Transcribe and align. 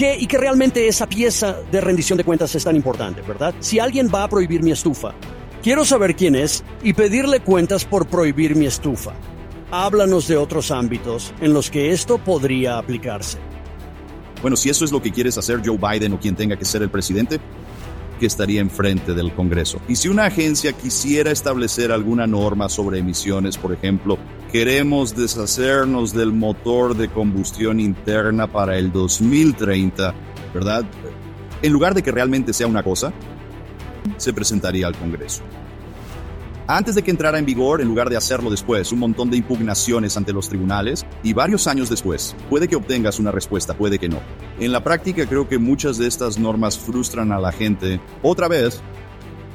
qué 0.00 0.16
y 0.18 0.26
que 0.26 0.38
realmente 0.38 0.88
esa 0.88 1.06
pieza 1.06 1.58
de 1.70 1.78
rendición 1.78 2.16
de 2.16 2.24
cuentas 2.24 2.54
es 2.54 2.64
tan 2.64 2.74
importante, 2.74 3.20
¿verdad? 3.20 3.54
Si 3.60 3.78
alguien 3.78 4.08
va 4.12 4.24
a 4.24 4.28
prohibir 4.28 4.62
mi 4.62 4.70
estufa, 4.70 5.12
quiero 5.62 5.84
saber 5.84 6.16
quién 6.16 6.34
es 6.34 6.64
y 6.82 6.94
pedirle 6.94 7.40
cuentas 7.40 7.84
por 7.84 8.06
prohibir 8.06 8.56
mi 8.56 8.64
estufa. 8.64 9.12
Háblanos 9.70 10.26
de 10.26 10.38
otros 10.38 10.70
ámbitos 10.70 11.34
en 11.42 11.52
los 11.52 11.70
que 11.70 11.92
esto 11.92 12.16
podría 12.16 12.78
aplicarse. 12.78 13.36
Bueno, 14.40 14.56
si 14.56 14.70
eso 14.70 14.86
es 14.86 14.90
lo 14.90 15.02
que 15.02 15.12
quieres 15.12 15.36
hacer 15.36 15.60
Joe 15.62 15.76
Biden 15.76 16.14
o 16.14 16.18
quien 16.18 16.34
tenga 16.34 16.56
que 16.56 16.64
ser 16.64 16.80
el 16.80 16.88
presidente, 16.88 17.38
que 18.20 18.26
estaría 18.26 18.60
enfrente 18.60 19.14
del 19.14 19.32
Congreso. 19.32 19.80
Y 19.88 19.96
si 19.96 20.08
una 20.08 20.26
agencia 20.26 20.72
quisiera 20.74 21.32
establecer 21.32 21.90
alguna 21.90 22.26
norma 22.26 22.68
sobre 22.68 22.98
emisiones, 22.98 23.56
por 23.56 23.72
ejemplo, 23.72 24.18
queremos 24.52 25.16
deshacernos 25.16 26.12
del 26.12 26.32
motor 26.32 26.96
de 26.96 27.08
combustión 27.08 27.80
interna 27.80 28.46
para 28.46 28.76
el 28.76 28.92
2030, 28.92 30.14
¿verdad? 30.54 30.84
En 31.62 31.72
lugar 31.72 31.94
de 31.94 32.02
que 32.02 32.12
realmente 32.12 32.52
sea 32.52 32.66
una 32.66 32.82
cosa, 32.82 33.12
se 34.18 34.32
presentaría 34.32 34.86
al 34.86 34.96
Congreso 34.96 35.42
antes 36.76 36.94
de 36.94 37.02
que 37.02 37.10
entrara 37.10 37.38
en 37.38 37.44
vigor 37.44 37.80
en 37.80 37.88
lugar 37.88 38.08
de 38.08 38.16
hacerlo 38.16 38.48
después, 38.48 38.92
un 38.92 39.00
montón 39.00 39.28
de 39.28 39.36
impugnaciones 39.36 40.16
ante 40.16 40.32
los 40.32 40.48
tribunales 40.48 41.04
y 41.22 41.32
varios 41.32 41.66
años 41.66 41.88
después. 41.88 42.36
Puede 42.48 42.68
que 42.68 42.76
obtengas 42.76 43.18
una 43.18 43.32
respuesta, 43.32 43.74
puede 43.74 43.98
que 43.98 44.08
no. 44.08 44.20
En 44.60 44.70
la 44.70 44.84
práctica 44.84 45.26
creo 45.26 45.48
que 45.48 45.58
muchas 45.58 45.98
de 45.98 46.06
estas 46.06 46.38
normas 46.38 46.78
frustran 46.78 47.32
a 47.32 47.40
la 47.40 47.50
gente. 47.50 48.00
Otra 48.22 48.46
vez, 48.46 48.80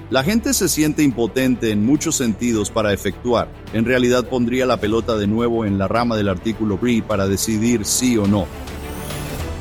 la 0.09 0.23
gente 0.23 0.53
se 0.53 0.67
siente 0.67 1.03
impotente 1.03 1.71
en 1.71 1.85
muchos 1.85 2.17
sentidos 2.17 2.69
para 2.69 2.91
efectuar. 2.91 3.47
En 3.71 3.85
realidad 3.85 4.27
pondría 4.27 4.65
la 4.65 4.81
pelota 4.81 5.15
de 5.15 5.27
nuevo 5.27 5.63
en 5.63 5.77
la 5.77 5.87
rama 5.87 6.17
del 6.17 6.27
artículo 6.27 6.77
BRI 6.77 7.01
para 7.01 7.27
decidir 7.27 7.85
sí 7.85 8.17
o 8.17 8.27
no. 8.27 8.45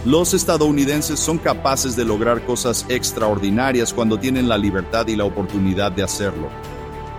Los 0.05 0.35
estadounidenses 0.35 1.21
son 1.21 1.39
capaces 1.39 1.95
de 1.95 2.05
lograr 2.05 2.45
cosas 2.45 2.85
extraordinarias 2.89 3.95
cuando 3.95 4.19
tienen 4.19 4.49
la 4.49 4.59
libertad 4.59 5.07
y 5.07 5.15
la 5.15 5.25
oportunidad 5.25 5.93
de 5.93 6.03
hacerlo. 6.03 6.51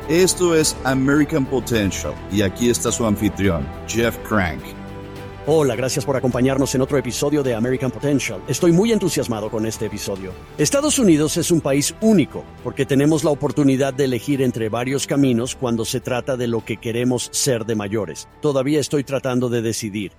Esto 0.09 0.53
es 0.53 0.77
American 0.83 1.47
Potential 1.47 2.13
y 2.31 2.43
aquí 2.43 2.69
está 2.69 2.91
su 2.91 3.07
anfitrión, 3.07 3.65
Jeff 3.87 4.15
Crank. 4.19 4.61
Hola, 5.47 5.75
gracias 5.75 6.05
por 6.05 6.15
acompañarnos 6.15 6.75
en 6.75 6.81
otro 6.81 6.99
episodio 6.99 7.41
de 7.41 7.55
American 7.55 7.89
Potential. 7.89 8.39
Estoy 8.47 8.71
muy 8.71 8.91
entusiasmado 8.91 9.49
con 9.49 9.65
este 9.65 9.87
episodio. 9.87 10.31
Estados 10.59 10.99
Unidos 10.99 11.37
es 11.37 11.49
un 11.49 11.59
país 11.59 11.95
único 12.01 12.43
porque 12.63 12.85
tenemos 12.85 13.23
la 13.23 13.31
oportunidad 13.31 13.95
de 13.95 14.05
elegir 14.05 14.43
entre 14.43 14.69
varios 14.69 15.07
caminos 15.07 15.55
cuando 15.55 15.85
se 15.85 16.01
trata 16.01 16.37
de 16.37 16.49
lo 16.49 16.63
que 16.63 16.77
queremos 16.77 17.29
ser 17.31 17.65
de 17.65 17.73
mayores. 17.73 18.27
Todavía 18.43 18.79
estoy 18.79 19.03
tratando 19.03 19.49
de 19.49 19.63
decidir. 19.63 20.11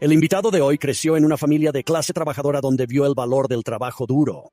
El 0.00 0.12
invitado 0.12 0.50
de 0.50 0.60
hoy 0.60 0.76
creció 0.76 1.16
en 1.16 1.24
una 1.24 1.38
familia 1.38 1.72
de 1.72 1.82
clase 1.82 2.12
trabajadora 2.12 2.60
donde 2.60 2.84
vio 2.84 3.06
el 3.06 3.14
valor 3.14 3.48
del 3.48 3.64
trabajo 3.64 4.04
duro. 4.04 4.52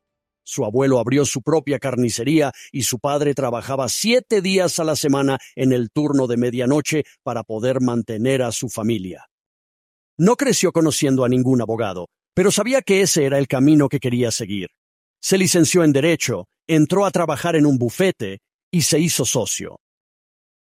Su 0.51 0.65
abuelo 0.65 0.97
abrió 0.97 1.25
su 1.25 1.43
propia 1.43 1.77
carnicería 1.77 2.51
y 2.71 2.81
su 2.81 2.97
padre 2.97 3.35
trabajaba 3.35 3.87
siete 3.87 4.41
días 4.41 4.79
a 4.79 4.83
la 4.83 4.95
semana 4.95 5.37
en 5.55 5.73
el 5.73 5.91
turno 5.91 6.25
de 6.25 6.37
medianoche 6.37 7.03
para 7.21 7.43
poder 7.43 7.81
mantener 7.81 8.41
a 8.41 8.51
su 8.51 8.67
familia. 8.67 9.27
No 10.17 10.37
creció 10.37 10.71
conociendo 10.71 11.23
a 11.23 11.29
ningún 11.29 11.61
abogado, 11.61 12.07
pero 12.33 12.49
sabía 12.49 12.81
que 12.81 13.01
ese 13.01 13.25
era 13.25 13.37
el 13.37 13.47
camino 13.47 13.89
que 13.89 13.99
quería 13.99 14.31
seguir. 14.31 14.69
Se 15.21 15.37
licenció 15.37 15.83
en 15.83 15.93
Derecho, 15.93 16.47
entró 16.65 17.05
a 17.05 17.11
trabajar 17.11 17.55
en 17.55 17.67
un 17.67 17.77
bufete 17.77 18.39
y 18.71 18.81
se 18.81 18.97
hizo 18.97 19.25
socio. 19.25 19.77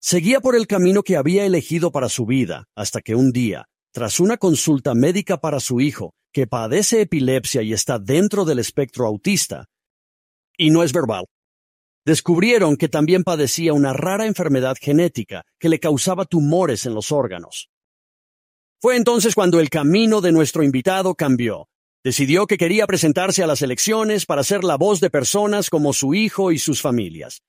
Seguía 0.02 0.42
por 0.42 0.54
el 0.54 0.66
camino 0.66 1.02
que 1.02 1.16
había 1.16 1.46
elegido 1.46 1.92
para 1.92 2.10
su 2.10 2.26
vida, 2.26 2.66
hasta 2.76 3.00
que 3.00 3.14
un 3.14 3.32
día, 3.32 3.64
tras 3.94 4.20
una 4.20 4.36
consulta 4.36 4.92
médica 4.92 5.38
para 5.38 5.60
su 5.60 5.80
hijo, 5.80 6.12
que 6.30 6.46
padece 6.46 7.00
epilepsia 7.00 7.62
y 7.62 7.72
está 7.72 7.98
dentro 7.98 8.44
del 8.44 8.58
espectro 8.58 9.06
autista, 9.06 9.64
y 10.58 10.68
no 10.68 10.82
es 10.82 10.92
verbal. 10.92 11.24
Descubrieron 12.04 12.76
que 12.76 12.88
también 12.88 13.24
padecía 13.24 13.72
una 13.72 13.92
rara 13.94 14.26
enfermedad 14.26 14.76
genética 14.80 15.44
que 15.58 15.68
le 15.68 15.78
causaba 15.80 16.24
tumores 16.24 16.84
en 16.84 16.94
los 16.94 17.12
órganos. 17.12 17.70
Fue 18.80 18.96
entonces 18.96 19.34
cuando 19.34 19.60
el 19.60 19.70
camino 19.70 20.20
de 20.20 20.32
nuestro 20.32 20.62
invitado 20.62 21.14
cambió. 21.14 21.68
Decidió 22.04 22.46
que 22.46 22.58
quería 22.58 22.86
presentarse 22.86 23.42
a 23.42 23.46
las 23.46 23.62
elecciones 23.62 24.24
para 24.24 24.44
ser 24.44 24.64
la 24.64 24.76
voz 24.76 25.00
de 25.00 25.10
personas 25.10 25.68
como 25.68 25.92
su 25.92 26.14
hijo 26.14 26.52
y 26.52 26.58
sus 26.58 26.80
familias. 26.80 27.42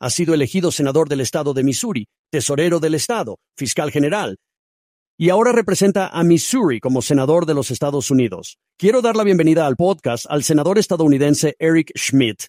Ha 0.00 0.10
sido 0.10 0.34
elegido 0.34 0.72
senador 0.72 1.08
del 1.08 1.20
estado 1.20 1.54
de 1.54 1.62
Missouri, 1.62 2.08
tesorero 2.30 2.80
del 2.80 2.94
estado, 2.94 3.38
fiscal 3.56 3.92
general, 3.92 4.38
y 5.16 5.30
ahora 5.30 5.52
representa 5.52 6.08
a 6.08 6.24
Missouri 6.24 6.80
como 6.80 7.00
senador 7.00 7.46
de 7.46 7.54
los 7.54 7.70
Estados 7.70 8.10
Unidos. 8.10 8.58
Quiero 8.82 9.00
dar 9.00 9.14
la 9.14 9.22
bienvenida 9.22 9.64
al 9.68 9.76
podcast 9.76 10.26
al 10.28 10.42
senador 10.42 10.76
estadounidense 10.76 11.54
Eric 11.60 11.92
Schmidt. 11.96 12.46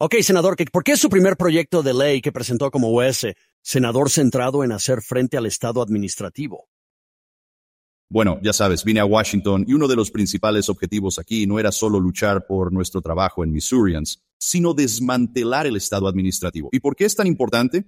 Ok, 0.00 0.16
senador, 0.20 0.56
¿por 0.72 0.82
qué 0.82 0.90
es 0.90 0.98
su 0.98 1.08
primer 1.08 1.36
proyecto 1.36 1.84
de 1.84 1.94
ley 1.94 2.20
que 2.20 2.32
presentó 2.32 2.72
como 2.72 2.90
US, 2.90 3.28
senador 3.62 4.10
centrado 4.10 4.64
en 4.64 4.72
hacer 4.72 5.00
frente 5.00 5.36
al 5.36 5.46
Estado 5.46 5.80
administrativo? 5.80 6.66
Bueno, 8.10 8.40
ya 8.42 8.52
sabes, 8.52 8.82
vine 8.82 8.98
a 8.98 9.04
Washington 9.04 9.64
y 9.68 9.74
uno 9.74 9.86
de 9.86 9.94
los 9.94 10.10
principales 10.10 10.68
objetivos 10.68 11.20
aquí 11.20 11.46
no 11.46 11.60
era 11.60 11.70
solo 11.70 12.00
luchar 12.00 12.48
por 12.48 12.72
nuestro 12.72 13.00
trabajo 13.00 13.44
en 13.44 13.52
Missourians, 13.52 14.24
sino 14.36 14.74
desmantelar 14.74 15.68
el 15.68 15.76
Estado 15.76 16.08
administrativo. 16.08 16.68
¿Y 16.72 16.80
por 16.80 16.96
qué 16.96 17.04
es 17.04 17.14
tan 17.14 17.28
importante? 17.28 17.86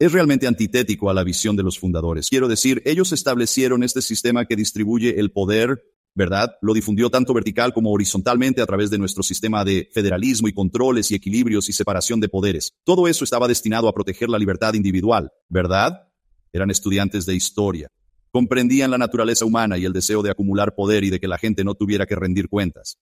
es 0.00 0.12
realmente 0.12 0.46
antitético 0.46 1.10
a 1.10 1.14
la 1.14 1.24
visión 1.24 1.56
de 1.56 1.64
los 1.64 1.78
fundadores. 1.78 2.28
Quiero 2.28 2.46
decir, 2.46 2.82
ellos 2.84 3.12
establecieron 3.12 3.82
este 3.82 4.00
sistema 4.00 4.46
que 4.46 4.54
distribuye 4.54 5.18
el 5.18 5.32
poder, 5.32 5.82
¿verdad? 6.18 6.56
Lo 6.62 6.74
difundió 6.74 7.10
tanto 7.10 7.32
vertical 7.32 7.72
como 7.72 7.92
horizontalmente 7.92 8.60
a 8.60 8.66
través 8.66 8.90
de 8.90 8.98
nuestro 8.98 9.22
sistema 9.22 9.64
de 9.64 9.88
federalismo 9.94 10.48
y 10.48 10.52
controles 10.52 11.12
y 11.12 11.14
equilibrios 11.14 11.68
y 11.68 11.72
separación 11.72 12.18
de 12.18 12.28
poderes. 12.28 12.72
Todo 12.82 13.06
eso 13.06 13.22
estaba 13.22 13.46
destinado 13.46 13.86
a 13.86 13.92
proteger 13.92 14.28
la 14.28 14.36
libertad 14.36 14.74
individual, 14.74 15.30
¿verdad? 15.48 16.08
Eran 16.52 16.70
estudiantes 16.72 17.24
de 17.24 17.36
historia. 17.36 17.88
Comprendían 18.32 18.90
la 18.90 18.98
naturaleza 18.98 19.44
humana 19.44 19.78
y 19.78 19.84
el 19.84 19.92
deseo 19.92 20.24
de 20.24 20.32
acumular 20.32 20.74
poder 20.74 21.04
y 21.04 21.10
de 21.10 21.20
que 21.20 21.28
la 21.28 21.38
gente 21.38 21.62
no 21.62 21.76
tuviera 21.76 22.04
que 22.04 22.16
rendir 22.16 22.48
cuentas. 22.48 22.98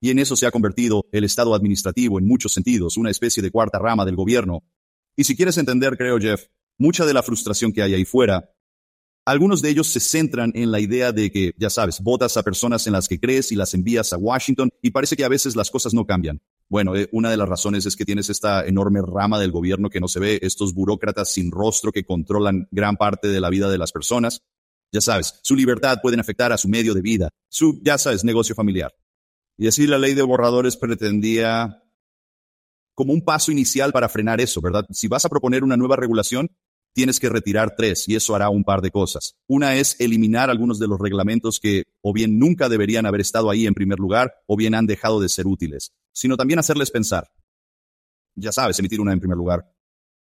Y 0.00 0.10
en 0.10 0.18
eso 0.18 0.34
se 0.34 0.46
ha 0.46 0.50
convertido 0.50 1.06
el 1.12 1.22
Estado 1.22 1.54
administrativo 1.54 2.18
en 2.18 2.26
muchos 2.26 2.52
sentidos, 2.52 2.96
una 2.96 3.10
especie 3.10 3.44
de 3.44 3.52
cuarta 3.52 3.78
rama 3.78 4.04
del 4.04 4.16
gobierno, 4.16 4.64
y 5.14 5.22
si 5.22 5.36
quieres 5.36 5.56
entender, 5.56 5.96
creo, 5.96 6.18
Jeff, 6.18 6.46
mucha 6.78 7.06
de 7.06 7.14
la 7.14 7.22
frustración 7.22 7.72
que 7.72 7.82
hay 7.82 7.94
ahí 7.94 8.04
fuera, 8.04 8.50
algunos 9.24 9.62
de 9.62 9.70
ellos 9.70 9.86
se 9.86 10.00
centran 10.00 10.52
en 10.54 10.70
la 10.70 10.80
idea 10.80 11.12
de 11.12 11.30
que, 11.30 11.52
ya 11.56 11.70
sabes, 11.70 12.00
votas 12.00 12.36
a 12.36 12.42
personas 12.42 12.86
en 12.86 12.94
las 12.94 13.08
que 13.08 13.20
crees 13.20 13.52
y 13.52 13.56
las 13.56 13.74
envías 13.74 14.12
a 14.12 14.16
Washington 14.16 14.70
y 14.82 14.90
parece 14.90 15.16
que 15.16 15.24
a 15.24 15.28
veces 15.28 15.56
las 15.56 15.70
cosas 15.70 15.94
no 15.94 16.06
cambian. 16.06 16.40
Bueno, 16.68 16.96
eh, 16.96 17.08
una 17.12 17.30
de 17.30 17.36
las 17.36 17.48
razones 17.48 17.84
es 17.84 17.96
que 17.96 18.04
tienes 18.04 18.30
esta 18.30 18.64
enorme 18.64 19.00
rama 19.02 19.38
del 19.38 19.50
gobierno 19.50 19.90
que 19.90 20.00
no 20.00 20.08
se 20.08 20.20
ve, 20.20 20.38
estos 20.42 20.72
burócratas 20.72 21.32
sin 21.32 21.50
rostro 21.50 21.92
que 21.92 22.04
controlan 22.04 22.68
gran 22.70 22.96
parte 22.96 23.28
de 23.28 23.40
la 23.40 23.50
vida 23.50 23.68
de 23.68 23.78
las 23.78 23.92
personas. 23.92 24.42
Ya 24.92 25.00
sabes, 25.00 25.38
su 25.42 25.54
libertad 25.54 25.98
pueden 26.02 26.20
afectar 26.20 26.52
a 26.52 26.58
su 26.58 26.68
medio 26.68 26.94
de 26.94 27.02
vida, 27.02 27.30
su, 27.48 27.80
ya 27.82 27.98
sabes, 27.98 28.24
negocio 28.24 28.54
familiar. 28.54 28.94
Y 29.56 29.66
así 29.66 29.86
la 29.86 29.98
ley 29.98 30.14
de 30.14 30.22
borradores 30.22 30.76
pretendía 30.76 31.82
como 32.94 33.12
un 33.12 33.22
paso 33.22 33.52
inicial 33.52 33.92
para 33.92 34.08
frenar 34.08 34.40
eso, 34.40 34.60
¿verdad? 34.60 34.86
Si 34.90 35.08
vas 35.08 35.24
a 35.24 35.28
proponer 35.28 35.64
una 35.64 35.76
nueva 35.76 35.96
regulación, 35.96 36.50
tienes 36.92 37.20
que 37.20 37.28
retirar 37.28 37.74
tres 37.76 38.08
y 38.08 38.16
eso 38.16 38.34
hará 38.34 38.50
un 38.50 38.64
par 38.64 38.80
de 38.80 38.90
cosas. 38.90 39.36
Una 39.46 39.76
es 39.76 40.00
eliminar 40.00 40.50
algunos 40.50 40.78
de 40.78 40.88
los 40.88 40.98
reglamentos 40.98 41.60
que 41.60 41.84
o 42.00 42.12
bien 42.12 42.38
nunca 42.38 42.68
deberían 42.68 43.06
haber 43.06 43.20
estado 43.20 43.50
ahí 43.50 43.66
en 43.66 43.74
primer 43.74 43.98
lugar 43.98 44.34
o 44.46 44.56
bien 44.56 44.74
han 44.74 44.86
dejado 44.86 45.20
de 45.20 45.28
ser 45.28 45.46
útiles, 45.46 45.92
sino 46.12 46.36
también 46.36 46.58
hacerles 46.58 46.90
pensar. 46.90 47.30
Ya 48.34 48.52
sabes, 48.52 48.78
emitir 48.78 49.00
una 49.00 49.12
en 49.12 49.20
primer 49.20 49.36
lugar. 49.36 49.70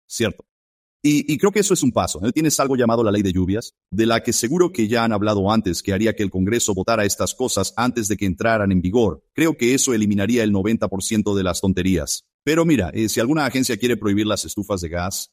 Cierto. 0.06 0.44
Y, 1.02 1.38
creo 1.38 1.50
que 1.50 1.60
eso 1.60 1.72
es 1.72 1.82
un 1.82 1.92
paso. 1.92 2.20
Tienes 2.32 2.60
algo 2.60 2.76
llamado 2.76 3.02
la 3.02 3.10
ley 3.10 3.22
de 3.22 3.32
lluvias, 3.32 3.74
de 3.90 4.04
la 4.04 4.22
que 4.22 4.34
seguro 4.34 4.70
que 4.70 4.86
ya 4.86 5.02
han 5.02 5.12
hablado 5.12 5.50
antes, 5.50 5.82
que 5.82 5.94
haría 5.94 6.14
que 6.14 6.22
el 6.22 6.28
Congreso 6.28 6.74
votara 6.74 7.06
estas 7.06 7.34
cosas 7.34 7.72
antes 7.76 8.06
de 8.06 8.18
que 8.18 8.26
entraran 8.26 8.70
en 8.70 8.82
vigor. 8.82 9.24
Creo 9.32 9.56
que 9.56 9.72
eso 9.72 9.94
eliminaría 9.94 10.42
el 10.42 10.52
90% 10.52 11.34
de 11.34 11.42
las 11.42 11.62
tonterías. 11.62 12.26
Pero 12.44 12.66
mira, 12.66 12.90
eh, 12.92 13.08
si 13.08 13.18
alguna 13.18 13.46
agencia 13.46 13.78
quiere 13.78 13.96
prohibir 13.96 14.26
las 14.26 14.44
estufas 14.44 14.82
de 14.82 14.90
gas, 14.90 15.32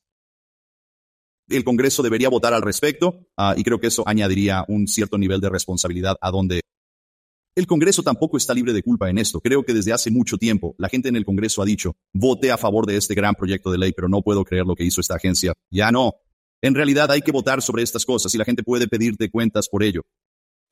el 1.50 1.64
Congreso 1.64 2.04
debería 2.04 2.30
votar 2.30 2.54
al 2.54 2.62
respecto 2.62 3.28
ah, 3.38 3.56
y 3.58 3.64
creo 3.64 3.80
que 3.80 3.88
eso 3.88 4.04
añadiría 4.08 4.66
un 4.68 4.88
cierto 4.88 5.18
nivel 5.18 5.40
de 5.40 5.50
responsabilidad 5.50 6.18
a 6.22 6.32
donde 6.32 6.62
el 7.56 7.66
Congreso 7.66 8.04
tampoco 8.04 8.38
está 8.38 8.54
libre 8.54 8.72
de 8.72 8.84
culpa 8.84 9.10
en 9.10 9.18
esto. 9.18 9.42
Creo 9.42 9.64
que 9.64 9.74
desde 9.74 9.92
hace 9.92 10.12
mucho 10.12 10.38
tiempo 10.38 10.76
la 10.78 10.90
gente 10.90 11.10
en 11.10 11.16
el 11.16 11.26
Congreso 11.26 11.62
ha 11.64 11.66
dicho, 11.66 11.96
vote 12.14 12.52
a 12.52 12.58
favor 12.58 12.86
de 12.86 12.98
este 12.98 13.16
gran 13.16 13.34
proyecto 13.34 13.72
de 13.72 13.80
ley, 13.80 13.94
pero 13.94 14.08
no 14.08 14.22
puedo 14.22 14.46
creer 14.46 14.66
lo 14.66 14.76
que 14.76 14.84
hizo 14.84 15.02
esta 15.02 15.16
agencia. 15.16 15.54
Ya 15.72 15.92
no. 15.92 16.14
En 16.62 16.76
realidad 16.76 17.10
hay 17.10 17.22
que 17.22 17.32
votar 17.32 17.64
sobre 17.64 17.82
estas 17.82 18.06
cosas 18.06 18.34
y 18.36 18.38
la 18.38 18.46
gente 18.46 18.62
puede 18.62 18.88
pedirte 18.88 19.32
cuentas 19.32 19.70
por 19.70 19.82
ello. 19.82 20.04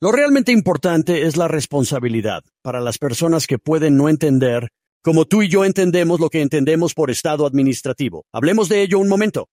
Lo 0.00 0.12
realmente 0.12 0.52
importante 0.52 1.26
es 1.26 1.36
la 1.36 1.48
responsabilidad 1.48 2.44
para 2.62 2.80
las 2.80 2.98
personas 2.98 3.48
que 3.48 3.58
pueden 3.58 3.96
no 3.96 4.08
entender 4.08 4.68
como 5.02 5.24
tú 5.24 5.42
y 5.42 5.48
yo 5.48 5.64
entendemos 5.64 6.20
lo 6.20 6.30
que 6.30 6.40
entendemos 6.40 6.92
por 6.92 7.10
Estado 7.10 7.46
administrativo. 7.46 8.26
Hablemos 8.32 8.68
de 8.68 8.82
ello 8.82 8.98
un 8.98 9.08
momento. 9.08 9.48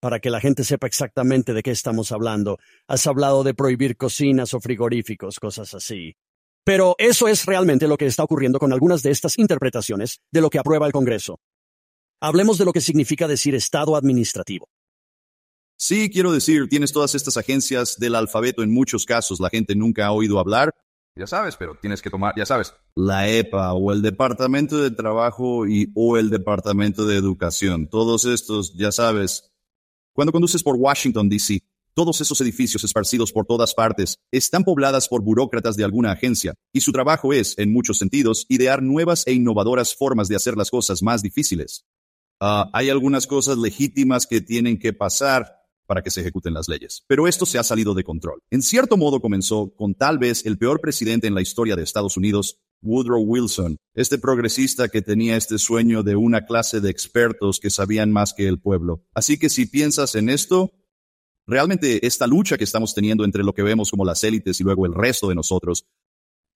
Para 0.00 0.18
que 0.18 0.30
la 0.30 0.40
gente 0.40 0.64
sepa 0.64 0.86
exactamente 0.86 1.52
de 1.52 1.62
qué 1.62 1.70
estamos 1.70 2.10
hablando. 2.10 2.58
Has 2.88 3.06
hablado 3.06 3.44
de 3.44 3.54
prohibir 3.54 3.96
cocinas 3.96 4.54
o 4.54 4.60
frigoríficos, 4.60 5.38
cosas 5.38 5.74
así. 5.74 6.16
Pero 6.64 6.94
eso 6.98 7.28
es 7.28 7.46
realmente 7.46 7.86
lo 7.86 7.96
que 7.96 8.06
está 8.06 8.24
ocurriendo 8.24 8.58
con 8.58 8.72
algunas 8.72 9.02
de 9.02 9.10
estas 9.10 9.38
interpretaciones 9.38 10.20
de 10.32 10.40
lo 10.40 10.50
que 10.50 10.58
aprueba 10.58 10.86
el 10.86 10.92
Congreso. 10.92 11.38
Hablemos 12.20 12.58
de 12.58 12.64
lo 12.64 12.72
que 12.72 12.80
significa 12.80 13.28
decir 13.28 13.54
Estado 13.54 13.96
administrativo. 13.96 14.68
Sí, 15.78 16.10
quiero 16.10 16.32
decir, 16.32 16.68
tienes 16.68 16.92
todas 16.92 17.14
estas 17.14 17.38
agencias 17.38 17.98
del 17.98 18.14
alfabeto 18.14 18.62
en 18.62 18.70
muchos 18.70 19.06
casos, 19.06 19.40
la 19.40 19.48
gente 19.48 19.74
nunca 19.74 20.06
ha 20.06 20.12
oído 20.12 20.38
hablar. 20.38 20.74
Ya 21.16 21.26
sabes, 21.26 21.56
pero 21.56 21.74
tienes 21.74 22.02
que 22.02 22.10
tomar, 22.10 22.34
ya 22.36 22.46
sabes. 22.46 22.74
La 22.94 23.28
EPA 23.28 23.72
o 23.72 23.90
el 23.90 24.02
Departamento 24.02 24.78
de 24.78 24.90
Trabajo 24.90 25.66
y 25.66 25.90
o 25.94 26.18
el 26.18 26.30
Departamento 26.30 27.06
de 27.06 27.16
Educación, 27.16 27.88
todos 27.88 28.26
estos, 28.26 28.74
ya 28.74 28.92
sabes. 28.92 29.49
Cuando 30.12 30.32
conduces 30.32 30.62
por 30.62 30.76
Washington, 30.76 31.28
D.C., 31.28 31.62
todos 31.94 32.20
esos 32.20 32.40
edificios 32.40 32.84
esparcidos 32.84 33.32
por 33.32 33.46
todas 33.46 33.74
partes 33.74 34.18
están 34.30 34.64
pobladas 34.64 35.08
por 35.08 35.22
burócratas 35.22 35.76
de 35.76 35.84
alguna 35.84 36.12
agencia, 36.12 36.54
y 36.72 36.80
su 36.80 36.92
trabajo 36.92 37.32
es, 37.32 37.58
en 37.58 37.72
muchos 37.72 37.98
sentidos, 37.98 38.46
idear 38.48 38.82
nuevas 38.82 39.26
e 39.26 39.32
innovadoras 39.32 39.94
formas 39.94 40.28
de 40.28 40.36
hacer 40.36 40.56
las 40.56 40.70
cosas 40.70 41.02
más 41.02 41.22
difíciles. 41.22 41.84
Ah, 42.40 42.70
hay 42.72 42.90
algunas 42.90 43.26
cosas 43.26 43.58
legítimas 43.58 44.26
que 44.26 44.40
tienen 44.40 44.78
que 44.78 44.92
pasar, 44.92 45.60
para 45.90 46.02
que 46.02 46.10
se 46.12 46.20
ejecuten 46.20 46.54
las 46.54 46.68
leyes. 46.68 47.02
Pero 47.08 47.26
esto 47.26 47.44
se 47.44 47.58
ha 47.58 47.64
salido 47.64 47.94
de 47.94 48.04
control. 48.04 48.38
En 48.52 48.62
cierto 48.62 48.96
modo 48.96 49.20
comenzó 49.20 49.74
con 49.74 49.96
tal 49.96 50.18
vez 50.18 50.46
el 50.46 50.56
peor 50.56 50.80
presidente 50.80 51.26
en 51.26 51.34
la 51.34 51.40
historia 51.40 51.74
de 51.74 51.82
Estados 51.82 52.16
Unidos, 52.16 52.60
Woodrow 52.82 53.22
Wilson, 53.22 53.76
este 53.94 54.18
progresista 54.18 54.88
que 54.88 55.02
tenía 55.02 55.36
este 55.36 55.58
sueño 55.58 56.02
de 56.02 56.16
una 56.16 56.46
clase 56.46 56.80
de 56.80 56.90
expertos 56.90 57.60
que 57.60 57.70
sabían 57.70 58.12
más 58.12 58.32
que 58.32 58.48
el 58.48 58.60
pueblo. 58.60 59.04
Así 59.14 59.38
que 59.38 59.48
si 59.50 59.66
piensas 59.66 60.14
en 60.14 60.28
esto, 60.28 60.72
realmente 61.46 62.06
esta 62.06 62.26
lucha 62.26 62.56
que 62.56 62.64
estamos 62.64 62.94
teniendo 62.94 63.24
entre 63.24 63.44
lo 63.44 63.52
que 63.52 63.62
vemos 63.62 63.90
como 63.90 64.04
las 64.04 64.24
élites 64.24 64.60
y 64.60 64.64
luego 64.64 64.86
el 64.86 64.94
resto 64.94 65.28
de 65.28 65.34
nosotros, 65.34 65.86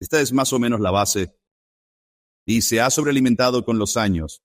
esta 0.00 0.20
es 0.20 0.32
más 0.32 0.52
o 0.52 0.58
menos 0.58 0.80
la 0.80 0.90
base 0.90 1.36
y 2.46 2.62
se 2.62 2.80
ha 2.80 2.90
sobrealimentado 2.90 3.64
con 3.64 3.78
los 3.78 3.96
años. 3.96 4.42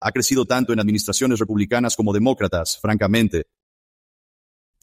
Ha 0.00 0.12
crecido 0.12 0.46
tanto 0.46 0.72
en 0.72 0.80
administraciones 0.80 1.38
republicanas 1.38 1.94
como 1.94 2.12
demócratas, 2.12 2.78
francamente. 2.80 3.46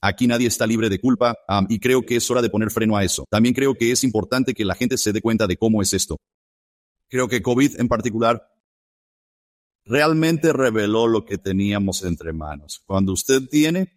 Aquí 0.01 0.27
nadie 0.27 0.47
está 0.47 0.67
libre 0.67 0.89
de 0.89 0.99
culpa 0.99 1.35
y 1.69 1.79
creo 1.79 2.05
que 2.05 2.17
es 2.17 2.29
hora 2.29 2.41
de 2.41 2.49
poner 2.49 2.71
freno 2.71 2.95
a 2.95 3.03
eso. 3.03 3.25
También 3.29 3.55
creo 3.55 3.75
que 3.75 3.91
es 3.91 4.03
importante 4.03 4.53
que 4.53 4.65
la 4.65 4.75
gente 4.75 4.97
se 4.97 5.11
dé 5.11 5.21
cuenta 5.21 5.47
de 5.47 5.57
cómo 5.57 5.81
es 5.81 5.93
esto. 5.93 6.17
Creo 7.09 7.27
que 7.27 7.41
COVID 7.41 7.79
en 7.79 7.87
particular 7.87 8.53
realmente 9.85 10.53
reveló 10.53 11.07
lo 11.07 11.25
que 11.25 11.37
teníamos 11.37 12.03
entre 12.03 12.33
manos. 12.33 12.81
Cuando 12.85 13.13
usted 13.13 13.43
tiene, 13.49 13.93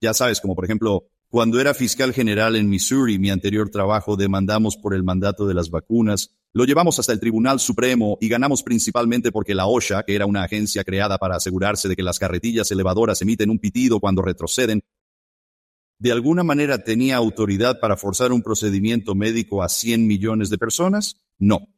ya 0.00 0.14
sabes, 0.14 0.40
como 0.40 0.54
por 0.54 0.64
ejemplo, 0.64 1.08
cuando 1.28 1.60
era 1.60 1.74
fiscal 1.74 2.12
general 2.12 2.56
en 2.56 2.68
Missouri, 2.68 3.18
mi 3.18 3.30
anterior 3.30 3.70
trabajo, 3.70 4.16
demandamos 4.16 4.76
por 4.76 4.94
el 4.94 5.04
mandato 5.04 5.46
de 5.46 5.54
las 5.54 5.70
vacunas, 5.70 6.36
lo 6.52 6.64
llevamos 6.64 6.98
hasta 6.98 7.12
el 7.12 7.20
Tribunal 7.20 7.60
Supremo 7.60 8.18
y 8.20 8.28
ganamos 8.28 8.64
principalmente 8.64 9.30
porque 9.30 9.54
la 9.54 9.66
OSHA, 9.66 10.02
que 10.02 10.16
era 10.16 10.26
una 10.26 10.42
agencia 10.42 10.82
creada 10.82 11.18
para 11.18 11.36
asegurarse 11.36 11.88
de 11.88 11.94
que 11.94 12.02
las 12.02 12.18
carretillas 12.18 12.70
elevadoras 12.72 13.22
emiten 13.22 13.50
un 13.50 13.60
pitido 13.60 14.00
cuando 14.00 14.22
retroceden, 14.22 14.82
de 16.00 16.12
alguna 16.12 16.42
manera 16.42 16.82
tenía 16.82 17.16
autoridad 17.16 17.78
para 17.78 17.94
forzar 17.94 18.32
un 18.32 18.42
procedimiento 18.42 19.14
médico 19.14 19.62
a 19.62 19.68
100 19.68 20.06
millones 20.06 20.48
de 20.48 20.56
personas? 20.56 21.20
No. 21.38 21.68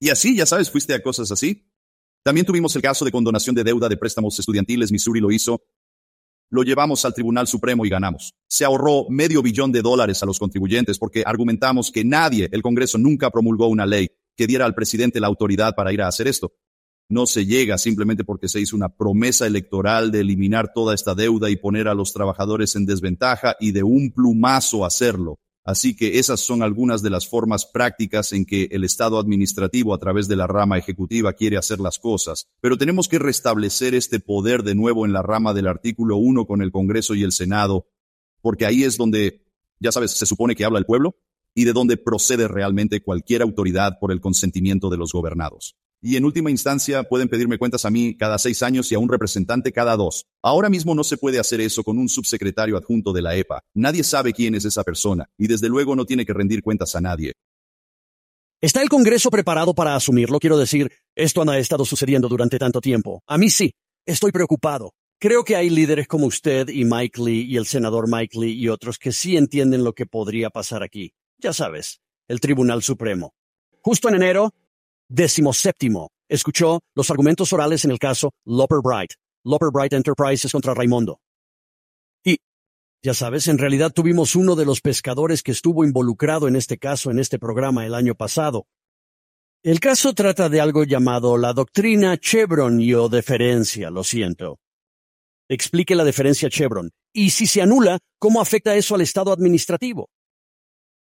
Y 0.00 0.10
así, 0.10 0.36
ya 0.36 0.46
sabes, 0.46 0.68
fuiste 0.68 0.94
a 0.94 1.02
cosas 1.02 1.30
así. 1.30 1.70
También 2.24 2.44
tuvimos 2.44 2.74
el 2.74 2.82
caso 2.82 3.04
de 3.04 3.12
condonación 3.12 3.54
de 3.54 3.62
deuda 3.62 3.88
de 3.88 3.96
préstamos 3.96 4.36
estudiantiles, 4.40 4.90
Missouri 4.90 5.20
lo 5.20 5.30
hizo. 5.30 5.62
Lo 6.50 6.64
llevamos 6.64 7.04
al 7.04 7.14
Tribunal 7.14 7.46
Supremo 7.46 7.86
y 7.86 7.88
ganamos. 7.88 8.34
Se 8.48 8.64
ahorró 8.64 9.06
medio 9.08 9.42
billón 9.42 9.70
de 9.70 9.82
dólares 9.82 10.20
a 10.24 10.26
los 10.26 10.40
contribuyentes 10.40 10.98
porque 10.98 11.22
argumentamos 11.24 11.92
que 11.92 12.04
nadie, 12.04 12.48
el 12.50 12.62
Congreso 12.62 12.98
nunca 12.98 13.30
promulgó 13.30 13.68
una 13.68 13.86
ley 13.86 14.08
que 14.36 14.48
diera 14.48 14.64
al 14.64 14.74
presidente 14.74 15.20
la 15.20 15.28
autoridad 15.28 15.76
para 15.76 15.92
ir 15.92 16.02
a 16.02 16.08
hacer 16.08 16.26
esto 16.26 16.52
no 17.08 17.26
se 17.26 17.46
llega 17.46 17.78
simplemente 17.78 18.24
porque 18.24 18.48
se 18.48 18.60
hizo 18.60 18.76
una 18.76 18.88
promesa 18.88 19.46
electoral 19.46 20.10
de 20.10 20.20
eliminar 20.20 20.72
toda 20.74 20.94
esta 20.94 21.14
deuda 21.14 21.50
y 21.50 21.56
poner 21.56 21.88
a 21.88 21.94
los 21.94 22.12
trabajadores 22.12 22.76
en 22.76 22.86
desventaja 22.86 23.56
y 23.60 23.72
de 23.72 23.82
un 23.82 24.10
plumazo 24.10 24.84
hacerlo. 24.84 25.38
Así 25.66 25.96
que 25.96 26.18
esas 26.18 26.40
son 26.40 26.62
algunas 26.62 27.02
de 27.02 27.08
las 27.08 27.26
formas 27.26 27.64
prácticas 27.64 28.32
en 28.34 28.44
que 28.44 28.68
el 28.70 28.84
Estado 28.84 29.18
administrativo 29.18 29.94
a 29.94 29.98
través 29.98 30.28
de 30.28 30.36
la 30.36 30.46
rama 30.46 30.76
ejecutiva 30.76 31.32
quiere 31.32 31.56
hacer 31.56 31.80
las 31.80 31.98
cosas. 31.98 32.48
Pero 32.60 32.76
tenemos 32.76 33.08
que 33.08 33.18
restablecer 33.18 33.94
este 33.94 34.20
poder 34.20 34.62
de 34.62 34.74
nuevo 34.74 35.06
en 35.06 35.14
la 35.14 35.22
rama 35.22 35.54
del 35.54 35.66
artículo 35.66 36.16
1 36.16 36.46
con 36.46 36.60
el 36.60 36.70
Congreso 36.70 37.14
y 37.14 37.22
el 37.22 37.32
Senado, 37.32 37.86
porque 38.42 38.66
ahí 38.66 38.84
es 38.84 38.98
donde, 38.98 39.46
ya 39.80 39.90
sabes, 39.90 40.10
se 40.10 40.26
supone 40.26 40.54
que 40.54 40.66
habla 40.66 40.78
el 40.78 40.86
pueblo 40.86 41.16
y 41.54 41.64
de 41.64 41.72
donde 41.72 41.96
procede 41.96 42.46
realmente 42.46 43.02
cualquier 43.02 43.40
autoridad 43.40 43.98
por 43.98 44.12
el 44.12 44.20
consentimiento 44.20 44.90
de 44.90 44.98
los 44.98 45.12
gobernados 45.12 45.76
y 46.04 46.16
en 46.16 46.26
última 46.26 46.50
instancia 46.50 47.02
pueden 47.02 47.30
pedirme 47.30 47.56
cuentas 47.56 47.86
a 47.86 47.90
mí 47.90 48.14
cada 48.14 48.36
seis 48.36 48.62
años 48.62 48.92
y 48.92 48.94
a 48.94 48.98
un 48.98 49.08
representante 49.08 49.72
cada 49.72 49.96
dos. 49.96 50.26
Ahora 50.42 50.68
mismo 50.68 50.94
no 50.94 51.02
se 51.02 51.16
puede 51.16 51.38
hacer 51.38 51.62
eso 51.62 51.82
con 51.82 51.96
un 51.96 52.10
subsecretario 52.10 52.76
adjunto 52.76 53.14
de 53.14 53.22
la 53.22 53.34
EPA. 53.34 53.62
Nadie 53.72 54.04
sabe 54.04 54.34
quién 54.34 54.54
es 54.54 54.66
esa 54.66 54.84
persona 54.84 55.30
y 55.38 55.46
desde 55.46 55.70
luego 55.70 55.96
no 55.96 56.04
tiene 56.04 56.26
que 56.26 56.34
rendir 56.34 56.62
cuentas 56.62 56.94
a 56.94 57.00
nadie. 57.00 57.32
¿Está 58.60 58.82
el 58.82 58.90
Congreso 58.90 59.30
preparado 59.30 59.74
para 59.74 59.96
asumirlo? 59.96 60.38
Quiero 60.38 60.58
decir, 60.58 60.92
esto 61.14 61.42
no 61.42 61.52
ha 61.52 61.58
estado 61.58 61.86
sucediendo 61.86 62.28
durante 62.28 62.58
tanto 62.58 62.82
tiempo. 62.82 63.22
A 63.26 63.38
mí 63.38 63.48
sí. 63.48 63.72
Estoy 64.04 64.30
preocupado. 64.30 64.92
Creo 65.18 65.42
que 65.42 65.56
hay 65.56 65.70
líderes 65.70 66.06
como 66.06 66.26
usted 66.26 66.68
y 66.68 66.84
Mike 66.84 67.22
Lee 67.22 67.46
y 67.48 67.56
el 67.56 67.64
senador 67.64 68.10
Mike 68.10 68.38
Lee 68.38 68.52
y 68.52 68.68
otros 68.68 68.98
que 68.98 69.10
sí 69.10 69.38
entienden 69.38 69.82
lo 69.82 69.94
que 69.94 70.04
podría 70.04 70.50
pasar 70.50 70.82
aquí. 70.82 71.14
Ya 71.38 71.54
sabes, 71.54 72.02
el 72.28 72.40
Tribunal 72.40 72.82
Supremo. 72.82 73.32
Justo 73.80 74.10
en 74.10 74.16
enero, 74.16 74.52
Décimo 75.08 75.52
séptimo. 75.52 76.10
Escuchó 76.28 76.80
los 76.94 77.10
argumentos 77.10 77.52
orales 77.52 77.84
en 77.84 77.90
el 77.90 77.98
caso 77.98 78.32
Loper 78.46 78.78
Bright, 78.82 79.12
Loper 79.44 79.68
Bright 79.72 79.92
Enterprises 79.92 80.50
contra 80.50 80.72
Raimondo. 80.72 81.20
Y, 82.24 82.38
ya 83.02 83.12
sabes, 83.12 83.48
en 83.48 83.58
realidad 83.58 83.92
tuvimos 83.92 84.34
uno 84.34 84.56
de 84.56 84.64
los 84.64 84.80
pescadores 84.80 85.42
que 85.42 85.52
estuvo 85.52 85.84
involucrado 85.84 86.48
en 86.48 86.56
este 86.56 86.78
caso 86.78 87.10
en 87.10 87.18
este 87.18 87.38
programa 87.38 87.84
el 87.84 87.94
año 87.94 88.14
pasado. 88.14 88.66
El 89.62 89.80
caso 89.80 90.14
trata 90.14 90.48
de 90.48 90.60
algo 90.60 90.84
llamado 90.84 91.36
la 91.36 91.52
doctrina 91.52 92.16
Chevron 92.18 92.80
y 92.80 92.94
o 92.94 93.08
deferencia, 93.08 93.90
lo 93.90 94.04
siento. 94.04 94.58
Explique 95.48 95.94
la 95.94 96.04
deferencia 96.04 96.48
Chevron. 96.48 96.90
Y 97.12 97.30
si 97.30 97.46
se 97.46 97.62
anula, 97.62 97.98
¿cómo 98.18 98.40
afecta 98.40 98.74
eso 98.74 98.94
al 98.94 99.02
Estado 99.02 99.32
administrativo? 99.32 100.08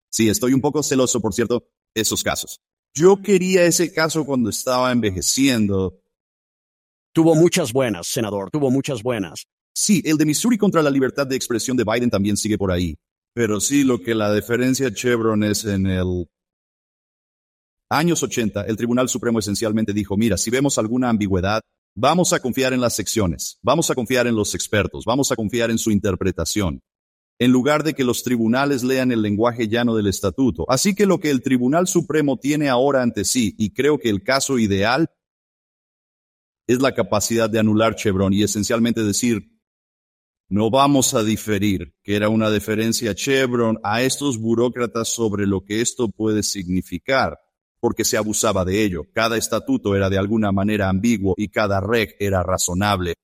Sí, 0.10 0.30
estoy 0.30 0.54
un 0.54 0.62
poco 0.62 0.84
celoso, 0.84 1.20
por 1.20 1.34
cierto, 1.34 1.68
esos 1.94 2.24
casos. 2.24 2.62
Yo 2.98 3.22
quería 3.22 3.66
ese 3.66 3.94
caso 3.94 4.26
cuando 4.26 4.50
estaba 4.50 4.90
envejeciendo. 4.92 6.00
Tuvo 7.14 7.36
muchas 7.36 7.74
buenas, 7.74 8.08
senador, 8.08 8.50
tuvo 8.52 8.72
muchas 8.72 9.04
buenas. 9.04 9.48
Sí, 9.74 10.02
el 10.06 10.18
de 10.18 10.26
Missouri 10.26 10.58
contra 10.58 10.82
la 10.82 10.90
libertad 10.90 11.28
de 11.28 11.36
expresión 11.36 11.76
de 11.76 11.84
Biden 11.84 12.10
también 12.10 12.38
sigue 12.38 12.58
por 12.58 12.72
ahí. 12.72 12.96
Pero 13.34 13.60
sí, 13.60 13.84
lo 13.84 14.02
que 14.02 14.16
la 14.16 14.34
diferencia 14.34 14.94
Chevron 14.94 15.44
es 15.44 15.66
en 15.66 15.88
el... 15.88 16.30
Años 17.90 18.24
80, 18.24 18.64
el 18.64 18.78
Tribunal 18.78 19.10
Supremo 19.10 19.40
esencialmente 19.40 19.92
dijo, 19.92 20.16
mira, 20.16 20.38
si 20.38 20.50
vemos 20.50 20.78
alguna 20.78 21.10
ambigüedad, 21.10 21.62
vamos 21.96 22.32
a 22.32 22.40
confiar 22.40 22.72
en 22.72 22.82
las 22.82 22.96
secciones, 22.96 23.60
vamos 23.62 23.92
a 23.92 23.96
confiar 23.96 24.26
en 24.26 24.36
los 24.36 24.56
expertos, 24.56 25.04
vamos 25.06 25.32
a 25.32 25.36
confiar 25.36 25.70
en 25.70 25.78
su 25.78 25.92
interpretación 25.92 26.82
en 27.40 27.52
lugar 27.52 27.84
de 27.84 27.94
que 27.94 28.04
los 28.04 28.24
tribunales 28.24 28.84
lean 28.84 29.12
el 29.12 29.22
lenguaje 29.22 29.68
llano 29.68 29.96
del 29.96 30.08
estatuto. 30.08 30.66
Así 30.70 30.96
que 30.96 31.06
lo 31.06 31.20
que 31.20 31.30
el 31.30 31.42
Tribunal 31.42 31.88
Supremo 31.88 32.38
tiene 32.38 32.70
ahora 32.70 33.02
ante 33.02 33.26
sí, 33.26 33.56
y 33.58 33.74
creo 33.74 33.98
que 33.98 34.10
el 34.10 34.24
caso 34.24 34.58
ideal, 34.58 35.10
es 36.68 36.82
la 36.82 36.96
capacidad 36.96 37.50
de 37.50 37.60
anular 37.60 37.96
Chevron 37.96 38.34
y 38.34 38.42
esencialmente 38.42 39.04
decir, 39.04 39.52
no 40.50 40.70
vamos 40.70 41.14
a 41.14 41.24
diferir, 41.24 41.94
que 42.04 42.16
era 42.16 42.30
una 42.30 42.50
deferencia 42.50 43.14
Chevron 43.14 43.80
a 43.84 44.02
estos 44.02 44.40
burócratas 44.40 45.10
sobre 45.10 45.46
lo 45.46 45.64
que 45.64 45.82
esto 45.82 46.10
puede 46.10 46.44
significar, 46.44 47.38
porque 47.80 48.06
se 48.06 48.18
abusaba 48.18 48.66
de 48.66 48.84
ello. 48.84 49.04
Cada 49.14 49.38
estatuto 49.38 49.96
era 49.96 50.10
de 50.10 50.18
alguna 50.18 50.52
manera 50.52 50.90
ambiguo 50.90 51.36
y 51.38 51.50
cada 51.50 51.82
reg 51.82 52.16
era 52.20 52.42
razonable 52.42 53.16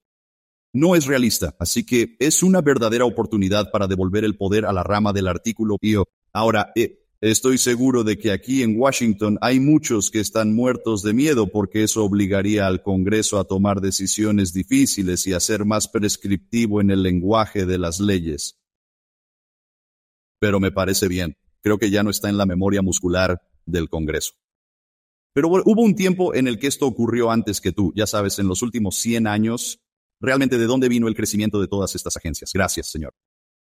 no 0.74 0.96
es 0.96 1.06
realista, 1.06 1.56
así 1.60 1.86
que 1.86 2.16
es 2.20 2.44
una 2.44 2.62
verdadera 2.62 3.06
oportunidad 3.06 3.72
para 3.72 3.88
devolver 3.88 4.24
el 4.24 4.38
poder 4.38 4.66
a 4.66 4.74
la 4.74 4.84
rama 4.84 5.12
del 5.12 5.28
artículo 5.28 5.78
PIO. 5.78 6.08
Ahora, 6.32 6.72
eh, 6.76 7.00
estoy 7.20 7.58
seguro 7.58 8.04
de 8.04 8.18
que 8.18 8.32
aquí 8.32 8.64
en 8.64 8.80
Washington 8.80 9.38
hay 9.42 9.60
muchos 9.60 10.12
que 10.12 10.20
están 10.20 10.56
muertos 10.56 11.04
de 11.04 11.14
miedo 11.14 11.48
porque 11.48 11.84
eso 11.84 12.06
obligaría 12.06 12.68
al 12.68 12.82
Congreso 12.82 13.38
a 13.38 13.44
tomar 13.44 13.82
decisiones 13.82 14.54
difíciles 14.54 15.28
y 15.28 15.34
a 15.34 15.40
ser 15.40 15.66
más 15.66 15.88
prescriptivo 15.88 16.80
en 16.80 16.90
el 16.90 17.04
lenguaje 17.04 17.66
de 17.66 17.78
las 17.78 18.00
leyes. 18.00 18.58
Pero 20.40 20.60
me 20.60 20.72
parece 20.72 21.08
bien. 21.08 21.36
Creo 21.62 21.78
que 21.78 21.92
ya 21.92 22.02
no 22.02 22.10
está 22.10 22.30
en 22.30 22.38
la 22.38 22.46
memoria 22.46 22.82
muscular 22.82 23.42
del 23.66 23.90
Congreso. 23.90 24.34
Pero 25.34 25.50
hubo 25.50 25.82
un 25.82 25.96
tiempo 25.96 26.34
en 26.34 26.48
el 26.48 26.60
que 26.60 26.68
esto 26.68 26.88
ocurrió 26.88 27.30
antes 27.30 27.62
que 27.62 27.72
tú. 27.72 27.94
Ya 27.96 28.08
sabes, 28.08 28.40
en 28.40 28.48
los 28.48 28.62
últimos 28.64 28.96
100 28.98 29.28
años, 29.28 29.80
realmente 30.22 30.58
de 30.58 30.66
dónde 30.66 30.88
vino 30.88 31.08
el 31.08 31.16
crecimiento 31.16 31.60
de 31.60 31.68
todas 31.68 31.96
estas 31.96 32.16
agencias. 32.16 32.52
Gracias, 32.54 32.88
Señor. 32.88 33.14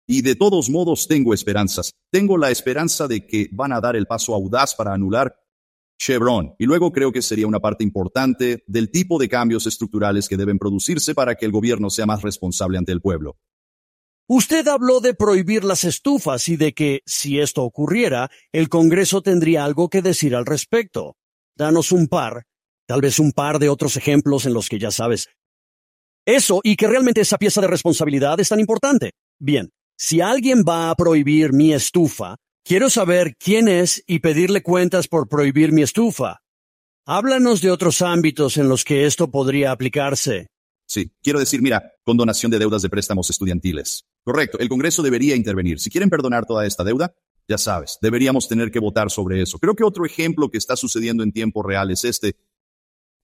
Y 0.07 0.21
de 0.21 0.35
todos 0.35 0.69
modos 0.69 1.07
tengo 1.07 1.33
esperanzas. 1.33 1.93
Tengo 2.11 2.37
la 2.37 2.51
esperanza 2.51 3.07
de 3.07 3.25
que 3.25 3.49
van 3.51 3.73
a 3.73 3.81
dar 3.81 3.95
el 3.95 4.05
paso 4.05 4.33
audaz 4.35 4.75
para 4.75 4.93
anular 4.93 5.35
Chevron. 5.97 6.55
Y 6.59 6.65
luego 6.65 6.91
creo 6.91 7.11
que 7.11 7.21
sería 7.21 7.47
una 7.47 7.59
parte 7.59 7.83
importante 7.83 8.63
del 8.67 8.91
tipo 8.91 9.17
de 9.17 9.29
cambios 9.29 9.65
estructurales 9.65 10.27
que 10.27 10.37
deben 10.37 10.59
producirse 10.59 11.15
para 11.15 11.35
que 11.35 11.45
el 11.45 11.51
gobierno 11.51 11.89
sea 11.89 12.05
más 12.05 12.21
responsable 12.21 12.77
ante 12.77 12.91
el 12.91 13.01
pueblo. 13.01 13.37
Usted 14.27 14.67
habló 14.67 14.99
de 14.99 15.13
prohibir 15.13 15.63
las 15.63 15.83
estufas 15.83 16.47
y 16.47 16.55
de 16.55 16.73
que, 16.73 17.01
si 17.05 17.39
esto 17.39 17.63
ocurriera, 17.63 18.31
el 18.51 18.69
Congreso 18.69 19.21
tendría 19.21 19.65
algo 19.65 19.89
que 19.89 20.01
decir 20.01 20.35
al 20.35 20.45
respecto. 20.45 21.17
Danos 21.55 21.91
un 21.91 22.07
par, 22.07 22.45
tal 22.87 23.01
vez 23.01 23.19
un 23.19 23.31
par 23.31 23.59
de 23.59 23.69
otros 23.69 23.97
ejemplos 23.97 24.45
en 24.45 24.53
los 24.53 24.69
que 24.69 24.79
ya 24.79 24.91
sabes. 24.91 25.29
Eso 26.25 26.61
y 26.63 26.77
que 26.77 26.87
realmente 26.87 27.21
esa 27.21 27.37
pieza 27.37 27.59
de 27.59 27.67
responsabilidad 27.67 28.39
es 28.39 28.49
tan 28.49 28.59
importante. 28.59 29.11
Bien, 29.39 29.71
si 29.97 30.21
alguien 30.21 30.63
va 30.67 30.89
a 30.89 30.95
prohibir 30.95 31.51
mi 31.51 31.73
estufa, 31.73 32.37
quiero 32.63 32.89
saber 32.89 33.35
quién 33.37 33.67
es 33.67 34.03
y 34.07 34.19
pedirle 34.19 34.63
cuentas 34.63 35.07
por 35.07 35.27
prohibir 35.27 35.73
mi 35.73 35.81
estufa. 35.81 36.39
Háblanos 37.05 37.61
de 37.61 37.71
otros 37.71 38.01
ámbitos 38.01 38.55
en 38.55 38.69
los 38.69 38.85
que 38.85 39.05
esto 39.05 39.29
podría 39.29 39.71
aplicarse. 39.71 40.47
Sí, 40.85 41.11
quiero 41.21 41.39
decir, 41.39 41.61
mira, 41.61 41.91
condonación 42.03 42.51
de 42.51 42.59
deudas 42.59 42.81
de 42.81 42.89
préstamos 42.89 43.29
estudiantiles. 43.29 44.05
Correcto, 44.23 44.57
el 44.59 44.69
Congreso 44.69 45.03
debería 45.03 45.35
intervenir. 45.35 45.81
Si 45.81 45.89
quieren 45.89 46.09
perdonar 46.09 46.45
toda 46.45 46.65
esta 46.65 46.85
deuda, 46.85 47.13
ya 47.47 47.57
sabes, 47.57 47.97
deberíamos 48.01 48.47
tener 48.47 48.71
que 48.71 48.79
votar 48.79 49.09
sobre 49.09 49.41
eso. 49.41 49.59
Creo 49.59 49.75
que 49.75 49.83
otro 49.83 50.05
ejemplo 50.05 50.49
que 50.49 50.57
está 50.57 50.77
sucediendo 50.77 51.23
en 51.23 51.33
tiempo 51.33 51.61
real 51.63 51.91
es 51.91 52.05
este. 52.05 52.37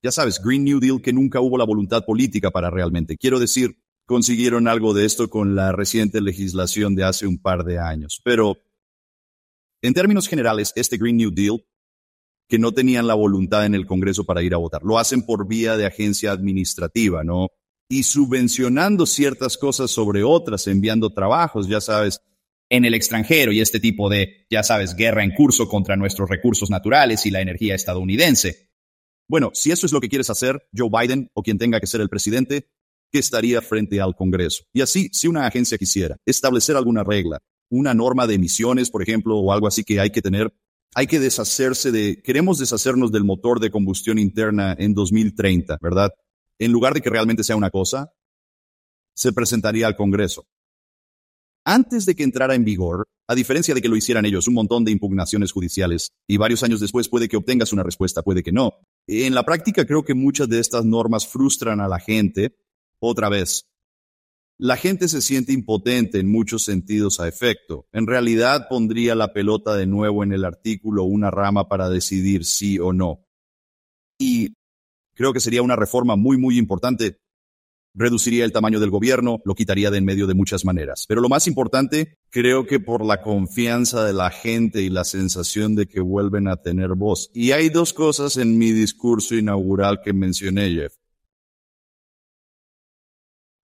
Ya 0.02 0.10
sabes, 0.10 0.40
Green 0.42 0.64
New 0.64 0.80
Deal 0.80 1.02
que 1.02 1.12
nunca 1.12 1.40
hubo 1.40 1.58
la 1.58 1.64
voluntad 1.64 2.04
política 2.04 2.50
para 2.50 2.70
realmente. 2.70 3.16
Quiero 3.16 3.38
decir, 3.38 3.76
consiguieron 4.06 4.68
algo 4.68 4.94
de 4.94 5.04
esto 5.04 5.28
con 5.28 5.54
la 5.54 5.72
reciente 5.72 6.20
legislación 6.20 6.94
de 6.94 7.04
hace 7.04 7.26
un 7.26 7.38
par 7.38 7.64
de 7.64 7.78
años. 7.78 8.20
Pero, 8.24 8.58
en 9.82 9.94
términos 9.94 10.28
generales, 10.28 10.72
este 10.76 10.96
Green 10.96 11.16
New 11.16 11.30
Deal, 11.30 11.64
que 12.48 12.58
no 12.58 12.72
tenían 12.72 13.06
la 13.06 13.14
voluntad 13.14 13.66
en 13.66 13.74
el 13.74 13.86
Congreso 13.86 14.24
para 14.24 14.42
ir 14.42 14.54
a 14.54 14.58
votar, 14.58 14.82
lo 14.82 14.98
hacen 14.98 15.22
por 15.22 15.46
vía 15.46 15.76
de 15.76 15.86
agencia 15.86 16.32
administrativa, 16.32 17.22
¿no? 17.22 17.48
y 17.90 18.04
subvencionando 18.04 19.04
ciertas 19.04 19.58
cosas 19.58 19.90
sobre 19.90 20.22
otras, 20.22 20.68
enviando 20.68 21.12
trabajos, 21.12 21.66
ya 21.66 21.80
sabes, 21.80 22.20
en 22.70 22.84
el 22.84 22.94
extranjero 22.94 23.50
y 23.50 23.60
este 23.60 23.80
tipo 23.80 24.08
de, 24.08 24.46
ya 24.48 24.62
sabes, 24.62 24.94
guerra 24.94 25.24
en 25.24 25.32
curso 25.32 25.68
contra 25.68 25.96
nuestros 25.96 26.30
recursos 26.30 26.70
naturales 26.70 27.26
y 27.26 27.32
la 27.32 27.40
energía 27.40 27.74
estadounidense. 27.74 28.69
Bueno, 29.30 29.52
si 29.54 29.70
eso 29.70 29.86
es 29.86 29.92
lo 29.92 30.00
que 30.00 30.08
quieres 30.08 30.28
hacer, 30.28 30.60
Joe 30.76 30.90
Biden 30.90 31.30
o 31.34 31.44
quien 31.44 31.56
tenga 31.56 31.78
que 31.78 31.86
ser 31.86 32.00
el 32.00 32.08
presidente, 32.08 32.68
que 33.12 33.20
estaría 33.20 33.62
frente 33.62 34.00
al 34.00 34.16
Congreso. 34.16 34.64
Y 34.72 34.80
así, 34.80 35.08
si 35.12 35.28
una 35.28 35.46
agencia 35.46 35.78
quisiera 35.78 36.16
establecer 36.26 36.74
alguna 36.74 37.04
regla, 37.04 37.38
una 37.70 37.94
norma 37.94 38.26
de 38.26 38.34
emisiones, 38.34 38.90
por 38.90 39.02
ejemplo, 39.02 39.38
o 39.38 39.52
algo 39.52 39.68
así 39.68 39.84
que 39.84 40.00
hay 40.00 40.10
que 40.10 40.20
tener, 40.20 40.52
hay 40.96 41.06
que 41.06 41.20
deshacerse 41.20 41.92
de, 41.92 42.20
queremos 42.22 42.58
deshacernos 42.58 43.12
del 43.12 43.22
motor 43.22 43.60
de 43.60 43.70
combustión 43.70 44.18
interna 44.18 44.74
en 44.76 44.94
2030, 44.94 45.78
¿verdad? 45.80 46.10
en 46.58 46.72
lugar 46.72 46.92
de 46.92 47.00
que 47.00 47.10
realmente 47.10 47.44
sea 47.44 47.56
una 47.56 47.70
cosa, 47.70 48.12
se 49.14 49.32
presentaría 49.32 49.86
al 49.86 49.96
Congreso. 49.96 50.46
Antes 51.64 52.04
de 52.04 52.16
que 52.16 52.24
entrara 52.24 52.56
en 52.56 52.64
vigor, 52.64 53.06
a 53.28 53.36
diferencia 53.36 53.74
de 53.74 53.80
que 53.80 53.88
lo 53.88 53.96
hicieran 53.96 54.24
ellos, 54.24 54.48
un 54.48 54.54
montón 54.54 54.84
de 54.84 54.90
impugnaciones 54.90 55.52
judiciales, 55.52 56.10
y 56.28 56.36
varios 56.36 56.64
años 56.64 56.80
después 56.80 57.08
puede 57.08 57.28
que 57.28 57.36
obtengas 57.36 57.72
una 57.72 57.84
respuesta, 57.84 58.22
puede 58.22 58.42
que 58.42 58.50
no. 58.52 58.74
En 59.06 59.34
la 59.34 59.44
práctica 59.44 59.86
creo 59.86 60.04
que 60.04 60.14
muchas 60.14 60.48
de 60.48 60.60
estas 60.60 60.84
normas 60.84 61.26
frustran 61.26 61.80
a 61.80 61.88
la 61.88 61.98
gente. 61.98 62.56
Otra 62.98 63.28
vez, 63.28 63.66
la 64.58 64.76
gente 64.76 65.08
se 65.08 65.22
siente 65.22 65.52
impotente 65.52 66.18
en 66.18 66.30
muchos 66.30 66.64
sentidos 66.64 67.18
a 67.20 67.28
efecto. 67.28 67.88
En 67.92 68.06
realidad 68.06 68.66
pondría 68.68 69.14
la 69.14 69.32
pelota 69.32 69.74
de 69.74 69.86
nuevo 69.86 70.22
en 70.22 70.32
el 70.32 70.44
artículo 70.44 71.04
una 71.04 71.30
rama 71.30 71.68
para 71.68 71.88
decidir 71.88 72.44
sí 72.44 72.78
o 72.78 72.92
no. 72.92 73.26
Y 74.18 74.52
Creo 75.20 75.34
que 75.34 75.40
sería 75.40 75.60
una 75.60 75.76
reforma 75.76 76.16
muy, 76.16 76.38
muy 76.38 76.56
importante. 76.56 77.18
Reduciría 77.94 78.44
el 78.44 78.52
tamaño 78.52 78.78
del 78.78 78.90
gobierno, 78.90 79.40
lo 79.44 79.54
quitaría 79.54 79.90
de 79.90 79.98
en 79.98 80.04
medio 80.04 80.26
de 80.26 80.34
muchas 80.34 80.64
maneras. 80.64 81.06
Pero 81.08 81.20
lo 81.20 81.28
más 81.28 81.46
importante, 81.46 82.18
creo 82.30 82.66
que 82.66 82.80
por 82.80 83.04
la 83.04 83.22
confianza 83.22 84.04
de 84.04 84.12
la 84.12 84.30
gente 84.30 84.82
y 84.82 84.90
la 84.90 85.04
sensación 85.04 85.74
de 85.74 85.86
que 85.86 86.00
vuelven 86.00 86.48
a 86.48 86.56
tener 86.56 86.94
voz. 86.94 87.30
Y 87.34 87.52
hay 87.52 87.68
dos 87.68 87.92
cosas 87.92 88.36
en 88.36 88.58
mi 88.58 88.72
discurso 88.72 89.34
inaugural 89.34 90.00
que 90.04 90.12
mencioné, 90.12 90.70
Jeff 90.70 90.94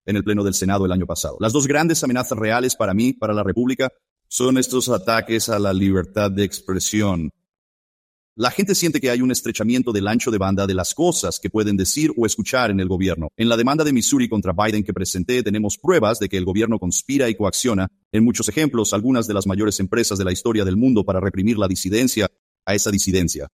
en 0.06 0.16
el 0.16 0.24
Pleno 0.24 0.44
del 0.44 0.54
Senado 0.54 0.86
el 0.86 0.92
año 0.92 1.06
pasado. 1.06 1.36
Las 1.40 1.52
dos 1.52 1.66
grandes 1.66 2.02
amenazas 2.02 2.38
reales 2.38 2.76
para 2.76 2.94
mí, 2.94 3.12
para 3.12 3.34
la 3.34 3.42
República, 3.42 3.92
son 4.28 4.56
estos 4.56 4.88
ataques 4.88 5.48
a 5.48 5.58
la 5.58 5.72
libertad 5.72 6.30
de 6.30 6.44
expresión 6.44 7.32
la 8.38 8.50
gente 8.50 8.74
siente 8.74 9.00
que 9.00 9.08
hay 9.08 9.22
un 9.22 9.30
estrechamiento 9.30 9.92
del 9.92 10.06
ancho 10.06 10.30
de 10.30 10.36
banda 10.36 10.66
de 10.66 10.74
las 10.74 10.94
cosas 10.94 11.40
que 11.40 11.48
pueden 11.48 11.74
decir 11.78 12.12
o 12.18 12.26
escuchar 12.26 12.70
en 12.70 12.80
el 12.80 12.88
gobierno. 12.88 13.28
En 13.34 13.48
la 13.48 13.56
demanda 13.56 13.82
de 13.82 13.94
Missouri 13.94 14.28
contra 14.28 14.52
Biden 14.52 14.84
que 14.84 14.92
presenté 14.92 15.42
tenemos 15.42 15.78
pruebas 15.78 16.18
de 16.18 16.28
que 16.28 16.36
el 16.36 16.44
gobierno 16.44 16.78
conspira 16.78 17.30
y 17.30 17.34
coacciona, 17.34 17.88
en 18.12 18.24
muchos 18.24 18.50
ejemplos, 18.50 18.92
algunas 18.92 19.26
de 19.26 19.32
las 19.32 19.46
mayores 19.46 19.80
empresas 19.80 20.18
de 20.18 20.24
la 20.26 20.32
historia 20.32 20.66
del 20.66 20.76
mundo 20.76 21.02
para 21.02 21.18
reprimir 21.18 21.56
la 21.56 21.66
disidencia 21.66 22.30
a 22.66 22.74
esa 22.74 22.90
disidencia. 22.90 23.48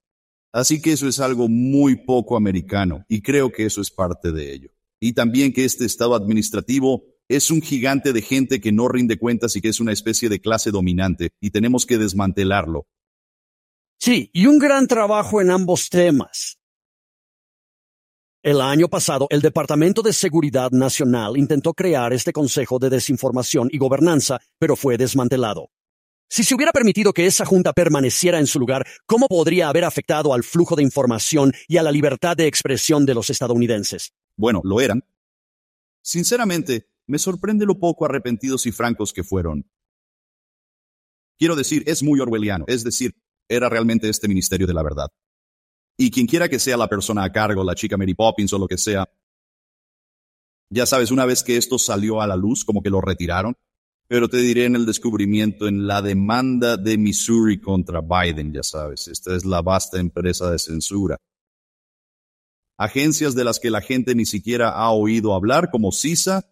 Así 0.53 0.83
que 0.83 0.93
eso 0.93 1.07
es 1.07 1.21
algo 1.21 1.49
muy 1.49 2.05
poco 2.05 2.37
americano 2.37 3.05
y 3.09 3.23
creo 3.23 3.53
que 3.53 3.67
eso 3.67 3.81
es 3.81 3.91
parte 3.93 4.33
de 4.33 4.53
ello. 4.53 4.71
Y 4.99 5.12
también 5.12 5.53
que 5.53 5.65
este 5.65 5.85
Estado 5.85 6.17
administrativo 6.17 7.05
es 7.29 7.53
un 7.53 7.62
gigante 7.62 8.12
de 8.12 8.21
gente 8.21 8.61
que 8.61 8.73
no 8.73 8.89
rinde 8.89 9.17
cuentas 9.17 9.55
y 9.55 9.61
que 9.61 9.69
es 9.69 9.79
una 9.79 9.93
especie 9.93 10.29
de 10.29 10.41
clase 10.41 10.73
dominante 10.73 11.31
y 11.41 11.51
tenemos 11.51 11.87
que 11.87 11.99
desmantelarlo. 11.99 12.89
Sí, 14.04 14.30
y 14.32 14.47
un 14.47 14.59
gran 14.59 14.88
trabajo 14.88 15.40
en 15.40 15.49
ambos 15.49 15.88
temas. 15.88 16.59
El 18.42 18.61
año 18.61 18.88
pasado, 18.88 19.28
el 19.30 19.40
Departamento 19.40 20.02
de 20.02 20.12
Seguridad 20.12 20.73
Nacional 20.73 21.37
intentó 21.37 21.73
crear 21.73 22.12
este 22.12 22.32
Consejo 22.32 22.80
de 22.80 22.90
Desinformación 22.90 23.68
y 23.71 23.78
Gobernanza, 23.78 24.40
pero 24.59 24.75
fue 24.75 24.99
desmantelado. 24.99 25.71
Si 26.28 26.42
se 26.42 26.52
hubiera 26.52 26.73
permitido 26.73 27.12
que 27.12 27.26
esa 27.26 27.44
junta 27.44 27.73
permaneciera 27.73 28.40
en 28.40 28.49
su 28.49 28.59
lugar, 28.59 28.85
¿cómo 29.06 29.28
podría 29.28 29.68
haber 29.68 29.85
afectado 29.85 30.35
al 30.35 30.42
flujo 30.42 30.75
de 30.75 30.82
información 30.82 31.52
y 31.68 31.76
a 31.76 31.85
la 31.85 31.92
libertad 31.92 32.37
de 32.37 32.49
expresión 32.49 33.06
de 33.06 33.14
los 33.14 33.30
estadounidenses? 33.30 34.12
Bueno, 34.37 34.62
lo 34.64 34.80
eran. 34.80 35.04
Sinceramente, 36.02 36.88
me 37.06 37.21
sorprende 37.21 37.66
lo 37.66 37.78
poco 37.78 38.04
arrepentidos 38.04 38.66
y 38.66 38.73
francos 38.73 39.12
que 39.12 39.23
fueron. 39.23 39.71
Quiero 41.38 41.54
decir, 41.54 41.85
es 41.87 42.02
muy 42.02 42.18
orwelliano, 42.18 42.64
es 42.66 42.82
decir, 42.82 43.14
era 43.49 43.69
realmente 43.69 44.09
este 44.09 44.29
Ministerio 44.29 44.67
de 44.67 44.75
la 44.75 44.83
Verdad. 44.83 45.09
Y 45.97 46.11
quien 46.11 46.27
quiera 46.27 46.49
que 46.49 46.59
sea 46.59 46.77
la 46.77 46.89
persona 46.89 47.25
a 47.25 47.33
cargo, 47.33 47.63
la 47.63 47.75
chica 47.75 47.97
Mary 47.97 48.15
Poppins 48.15 48.53
o 48.53 48.59
lo 48.59 48.67
que 48.67 48.79
sea, 48.79 49.09
ya 50.71 50.87
sabes, 50.87 51.11
una 51.11 51.27
vez 51.27 51.43
que 51.43 51.57
esto 51.57 51.79
salió 51.79 52.23
a 52.23 52.27
la 52.27 52.35
luz, 52.35 52.65
como 52.65 52.83
que 52.83 52.89
lo 52.89 53.01
retiraron, 53.01 53.55
pero 54.09 54.29
te 54.29 54.39
diré 54.39 54.65
en 54.65 54.75
el 54.75 54.87
descubrimiento, 54.87 55.69
en 55.69 55.87
la 55.87 56.01
demanda 56.01 56.77
de 56.77 56.97
Missouri 56.97 57.61
contra 57.61 58.01
Biden, 58.01 58.53
ya 58.53 58.63
sabes, 58.63 59.09
esta 59.09 59.37
es 59.37 59.45
la 59.45 59.61
vasta 59.61 59.99
empresa 59.99 60.51
de 60.51 60.59
censura. 60.59 61.19
Agencias 62.79 63.35
de 63.35 63.45
las 63.45 63.61
que 63.61 63.71
la 63.71 63.81
gente 63.81 64.15
ni 64.15 64.25
siquiera 64.25 64.71
ha 64.71 64.91
oído 64.91 65.35
hablar, 65.35 65.71
como 65.71 65.93
CISA, 65.93 66.51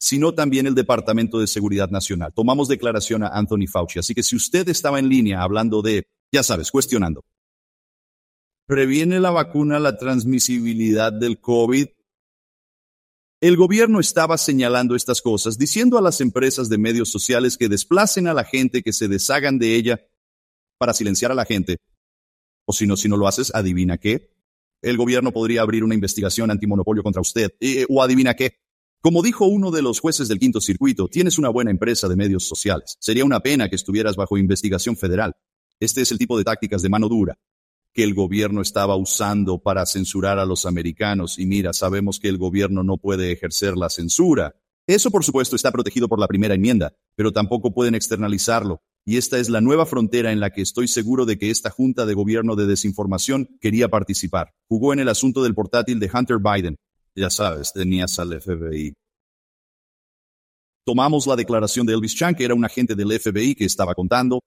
sino 0.00 0.32
también 0.32 0.66
el 0.66 0.74
Departamento 0.74 1.38
de 1.38 1.46
Seguridad 1.46 1.90
Nacional. 1.90 2.32
Tomamos 2.34 2.68
declaración 2.68 3.22
a 3.22 3.28
Anthony 3.28 3.66
Fauci, 3.70 3.98
así 3.98 4.14
que 4.14 4.22
si 4.22 4.34
usted 4.34 4.66
estaba 4.70 4.98
en 4.98 5.10
línea 5.10 5.42
hablando 5.42 5.82
de, 5.82 6.06
ya 6.32 6.42
sabes, 6.42 6.70
cuestionando, 6.70 7.22
¿previene 8.66 9.20
la 9.20 9.30
vacuna 9.30 9.78
la 9.78 9.98
transmisibilidad 9.98 11.12
del 11.12 11.38
COVID? 11.38 11.88
El 13.42 13.56
gobierno 13.56 14.00
estaba 14.00 14.38
señalando 14.38 14.96
estas 14.96 15.20
cosas, 15.20 15.58
diciendo 15.58 15.98
a 15.98 16.02
las 16.02 16.22
empresas 16.22 16.70
de 16.70 16.78
medios 16.78 17.10
sociales 17.10 17.58
que 17.58 17.68
desplacen 17.68 18.26
a 18.26 18.34
la 18.34 18.44
gente, 18.44 18.82
que 18.82 18.94
se 18.94 19.06
deshagan 19.06 19.58
de 19.58 19.76
ella 19.76 20.00
para 20.78 20.94
silenciar 20.94 21.30
a 21.30 21.34
la 21.34 21.44
gente. 21.44 21.76
O 22.66 22.72
si 22.72 22.86
no, 22.86 22.96
si 22.96 23.08
no 23.08 23.18
lo 23.18 23.28
haces, 23.28 23.54
adivina 23.54 23.98
qué. 23.98 24.30
El 24.80 24.96
gobierno 24.96 25.32
podría 25.32 25.60
abrir 25.60 25.84
una 25.84 25.94
investigación 25.94 26.50
antimonopolio 26.50 27.02
contra 27.02 27.20
usted. 27.20 27.52
Eh, 27.60 27.84
o 27.88 28.02
adivina 28.02 28.34
qué. 28.34 28.60
Como 29.02 29.22
dijo 29.22 29.46
uno 29.46 29.70
de 29.70 29.80
los 29.80 29.98
jueces 29.98 30.28
del 30.28 30.38
quinto 30.38 30.60
circuito, 30.60 31.08
tienes 31.08 31.38
una 31.38 31.48
buena 31.48 31.70
empresa 31.70 32.06
de 32.06 32.16
medios 32.16 32.46
sociales. 32.46 32.98
Sería 33.00 33.24
una 33.24 33.40
pena 33.40 33.70
que 33.70 33.76
estuvieras 33.76 34.14
bajo 34.14 34.36
investigación 34.36 34.94
federal. 34.94 35.32
Este 35.80 36.02
es 36.02 36.12
el 36.12 36.18
tipo 36.18 36.36
de 36.36 36.44
tácticas 36.44 36.82
de 36.82 36.90
mano 36.90 37.08
dura 37.08 37.38
que 37.94 38.04
el 38.04 38.14
gobierno 38.14 38.60
estaba 38.60 38.96
usando 38.96 39.58
para 39.58 39.86
censurar 39.86 40.38
a 40.38 40.44
los 40.44 40.66
americanos. 40.66 41.38
Y 41.38 41.46
mira, 41.46 41.72
sabemos 41.72 42.20
que 42.20 42.28
el 42.28 42.36
gobierno 42.36 42.84
no 42.84 42.98
puede 42.98 43.32
ejercer 43.32 43.74
la 43.74 43.88
censura. 43.88 44.54
Eso, 44.86 45.10
por 45.10 45.24
supuesto, 45.24 45.56
está 45.56 45.72
protegido 45.72 46.06
por 46.06 46.20
la 46.20 46.28
primera 46.28 46.54
enmienda, 46.54 46.94
pero 47.16 47.32
tampoco 47.32 47.72
pueden 47.72 47.94
externalizarlo. 47.94 48.82
Y 49.06 49.16
esta 49.16 49.38
es 49.38 49.48
la 49.48 49.62
nueva 49.62 49.86
frontera 49.86 50.30
en 50.30 50.40
la 50.40 50.50
que 50.50 50.60
estoy 50.60 50.88
seguro 50.88 51.24
de 51.24 51.38
que 51.38 51.50
esta 51.50 51.70
Junta 51.70 52.04
de 52.04 52.12
Gobierno 52.12 52.54
de 52.54 52.66
Desinformación 52.66 53.48
quería 53.60 53.88
participar. 53.88 54.52
Jugó 54.68 54.92
en 54.92 55.00
el 55.00 55.08
asunto 55.08 55.42
del 55.42 55.54
portátil 55.54 55.98
de 56.00 56.10
Hunter 56.12 56.36
Biden, 56.38 56.76
ya 57.20 57.30
sabes, 57.30 57.72
tenías 57.72 58.18
al 58.18 58.40
FBI. 58.40 58.94
Tomamos 60.84 61.26
la 61.26 61.36
declaración 61.36 61.86
de 61.86 61.92
Elvis 61.92 62.16
Chan, 62.16 62.34
que 62.34 62.44
era 62.44 62.54
un 62.54 62.64
agente 62.64 62.94
del 62.94 63.12
FBI 63.20 63.54
que 63.54 63.66
estaba 63.66 63.94
contando, 63.94 64.40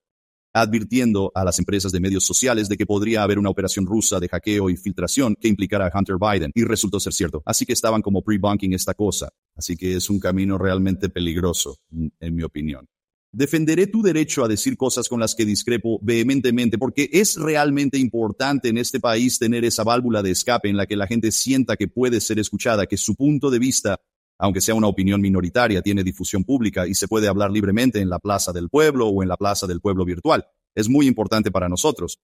advirtiendo 0.53 1.31
a 1.33 1.43
las 1.43 1.57
empresas 1.59 1.91
de 1.91 1.99
medios 1.99 2.25
sociales 2.25 2.67
de 2.67 2.75
que 2.75 2.85
podría 2.85 3.23
haber 3.23 3.39
una 3.39 3.49
operación 3.49 3.85
rusa 3.85 4.19
de 4.19 4.27
hackeo 4.27 4.69
y 4.69 4.75
filtración 4.75 5.35
que 5.39 5.47
implicara 5.47 5.87
a 5.87 5.97
Hunter 5.97 6.17
Biden, 6.19 6.51
y 6.53 6.63
resultó 6.63 6.99
ser 6.99 7.13
cierto. 7.13 7.43
Así 7.45 7.65
que 7.65 7.73
estaban 7.73 8.01
como 8.01 8.23
pre-bunking 8.23 8.73
esta 8.73 8.93
cosa. 8.93 9.29
Así 9.55 9.77
que 9.77 9.95
es 9.95 10.09
un 10.09 10.19
camino 10.19 10.57
realmente 10.57 11.09
peligroso, 11.09 11.77
en 11.91 12.35
mi 12.35 12.43
opinión. 12.43 12.87
Defenderé 13.35 13.87
tu 13.87 14.03
derecho 14.03 14.43
a 14.43 14.47
decir 14.47 14.77
cosas 14.77 15.09
con 15.09 15.19
las 15.19 15.33
que 15.33 15.43
discrepo 15.43 15.99
vehementemente, 16.03 16.77
porque 16.77 17.09
es 17.11 17.35
realmente 17.35 17.97
importante 17.97 18.69
en 18.69 18.77
este 18.77 18.99
país 18.99 19.39
tener 19.39 19.65
esa 19.65 19.83
válvula 19.83 20.21
de 20.21 20.29
escape 20.29 20.69
en 20.69 20.77
la 20.77 20.85
que 20.85 20.95
la 20.95 21.07
gente 21.07 21.31
sienta 21.31 21.75
que 21.75 21.87
puede 21.87 22.21
ser 22.21 22.37
escuchada, 22.37 22.85
que 22.85 22.95
su 22.95 23.15
punto 23.15 23.49
de 23.49 23.57
vista, 23.57 23.99
aunque 24.37 24.61
sea 24.61 24.75
una 24.75 24.85
opinión 24.85 25.19
minoritaria, 25.19 25.81
tiene 25.81 26.03
difusión 26.03 26.43
pública 26.43 26.87
y 26.87 26.93
se 26.93 27.07
puede 27.07 27.27
hablar 27.27 27.49
libremente 27.49 27.99
en 27.99 28.09
la 28.09 28.19
Plaza 28.19 28.53
del 28.53 28.69
Pueblo 28.69 29.07
o 29.07 29.23
en 29.23 29.29
la 29.29 29.37
Plaza 29.37 29.65
del 29.65 29.81
Pueblo 29.81 30.05
virtual. 30.05 30.45
Es 30.75 30.87
muy 30.87 31.07
importante 31.07 31.49
para 31.49 31.67
nosotros. 31.67 32.19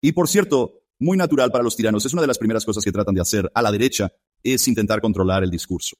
Y 0.00 0.10
por 0.10 0.26
cierto, 0.26 0.82
muy 0.98 1.16
natural 1.16 1.52
para 1.52 1.62
los 1.62 1.76
tiranos, 1.76 2.04
es 2.04 2.12
una 2.12 2.22
de 2.22 2.28
las 2.28 2.38
primeras 2.38 2.64
cosas 2.64 2.82
que 2.82 2.90
tratan 2.90 3.14
de 3.14 3.20
hacer 3.20 3.48
a 3.54 3.62
la 3.62 3.70
derecha, 3.70 4.12
es 4.42 4.66
intentar 4.66 5.00
controlar 5.00 5.44
el 5.44 5.50
discurso. 5.50 5.96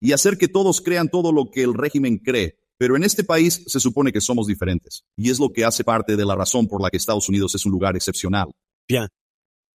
Y 0.00 0.12
hacer 0.12 0.38
que 0.38 0.46
todos 0.46 0.80
crean 0.80 1.08
todo 1.08 1.32
lo 1.32 1.50
que 1.50 1.64
el 1.64 1.74
régimen 1.74 2.18
cree, 2.18 2.60
pero 2.78 2.96
en 2.96 3.04
este 3.04 3.24
país 3.24 3.62
se 3.66 3.80
supone 3.80 4.12
que 4.12 4.20
somos 4.20 4.46
diferentes, 4.46 5.04
y 5.16 5.30
es 5.30 5.38
lo 5.38 5.52
que 5.52 5.64
hace 5.64 5.84
parte 5.84 6.16
de 6.16 6.24
la 6.24 6.34
razón 6.34 6.66
por 6.66 6.82
la 6.82 6.90
que 6.90 6.96
Estados 6.96 7.28
Unidos 7.28 7.54
es 7.54 7.64
un 7.66 7.72
lugar 7.72 7.96
excepcional. 7.96 8.48
Bien. 8.88 9.08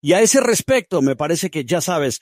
Y 0.02 0.14
a 0.14 0.22
ese 0.22 0.42
respecto, 0.42 1.02
me 1.02 1.16
parece 1.16 1.50
que 1.50 1.64
ya 1.66 1.82
sabes, 1.82 2.20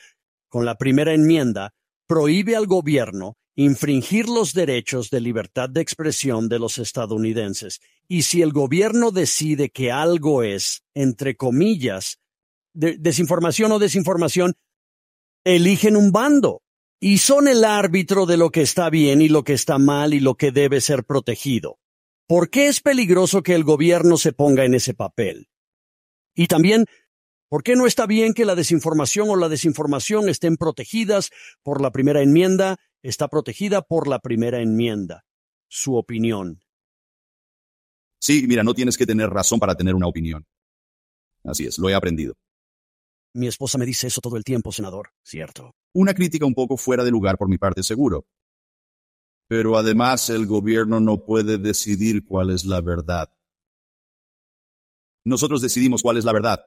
con 0.50 0.66
la 0.66 0.76
primera 0.76 1.14
enmienda, 1.14 1.74
prohíbe 2.08 2.56
al 2.56 2.68
gobierno 2.68 3.38
infringir 3.56 4.30
los 4.30 4.54
derechos 4.54 5.10
de 5.10 5.20
libertad 5.20 5.70
de 5.70 5.82
expresión 5.82 6.48
de 6.48 6.60
los 6.60 6.78
estadounidenses. 6.78 7.82
Y 8.08 8.22
si 8.22 8.42
el 8.42 8.54
gobierno 8.54 9.12
decide 9.12 9.70
que 9.70 9.92
algo 9.92 10.44
es, 10.44 10.82
entre 10.94 11.36
comillas, 11.36 12.20
desinformación 12.74 13.74
o 13.74 13.80
desinformación, 13.80 14.54
eligen 15.44 15.98
un 15.98 16.12
bando 16.12 16.62
y 17.00 17.20
son 17.20 17.48
el 17.48 17.64
árbitro 17.64 18.26
de 18.26 18.38
lo 18.38 18.52
que 18.52 18.62
está 18.62 18.90
bien 18.90 19.22
y 19.22 19.30
lo 19.30 19.44
que 19.44 19.54
está 19.54 19.78
mal 19.78 20.14
y 20.14 20.20
lo 20.20 20.36
que 20.36 20.52
debe 20.52 20.82
ser 20.82 21.06
protegido. 21.06 21.80
¿Por 22.28 22.50
qué 22.50 22.68
es 22.68 22.82
peligroso 22.82 23.42
que 23.42 23.56
el 23.56 23.64
gobierno 23.64 24.18
se 24.18 24.34
ponga 24.34 24.66
en 24.66 24.76
ese 24.76 24.94
papel? 24.94 25.50
Y 26.36 26.48
también, 26.48 26.86
¿por 27.48 27.64
qué 27.64 27.76
no 27.76 27.88
está 27.88 28.06
bien 28.06 28.34
que 28.34 28.46
la 28.46 28.56
desinformación 28.56 29.30
o 29.30 29.36
la 29.36 29.50
desinformación 29.50 30.30
estén 30.30 30.58
protegidas 30.58 31.32
por 31.64 31.82
la 31.82 31.92
primera 31.92 32.22
enmienda? 32.22 32.78
Está 33.02 33.30
protegida 33.30 33.82
por 33.82 34.08
la 34.08 34.20
primera 34.20 34.62
enmienda. 34.62 35.26
Su 35.70 35.96
opinión. 35.96 36.62
Sí, 38.20 38.46
mira, 38.48 38.64
no 38.64 38.74
tienes 38.74 38.98
que 38.98 39.06
tener 39.06 39.30
razón 39.30 39.60
para 39.60 39.76
tener 39.76 39.96
una 39.96 40.08
opinión. 40.08 40.46
Así 41.44 41.66
es, 41.66 41.80
lo 41.80 41.90
he 41.90 41.96
aprendido. 41.96 42.36
Mi 43.34 43.48
esposa 43.48 43.78
me 43.78 43.86
dice 43.86 44.08
eso 44.08 44.22
todo 44.22 44.38
el 44.38 44.44
tiempo, 44.44 44.72
senador, 44.72 45.10
¿cierto? 45.24 45.72
Una 45.94 46.14
crítica 46.14 46.46
un 46.46 46.56
poco 46.56 46.78
fuera 46.78 47.04
de 47.04 47.12
lugar 47.12 47.38
por 47.38 47.48
mi 47.48 47.58
parte, 47.58 47.84
seguro. 47.84 48.26
Pero 49.48 49.78
además 49.78 50.30
el 50.30 50.46
gobierno 50.46 51.00
no 51.00 51.26
puede 51.26 51.58
decidir 51.58 52.26
cuál 52.26 52.52
es 52.52 52.66
la 52.66 52.82
verdad. 52.82 53.32
Nosotros 55.26 55.62
decidimos 55.62 56.02
cuál 56.02 56.18
es 56.18 56.26
la 56.26 56.34
verdad. 56.34 56.66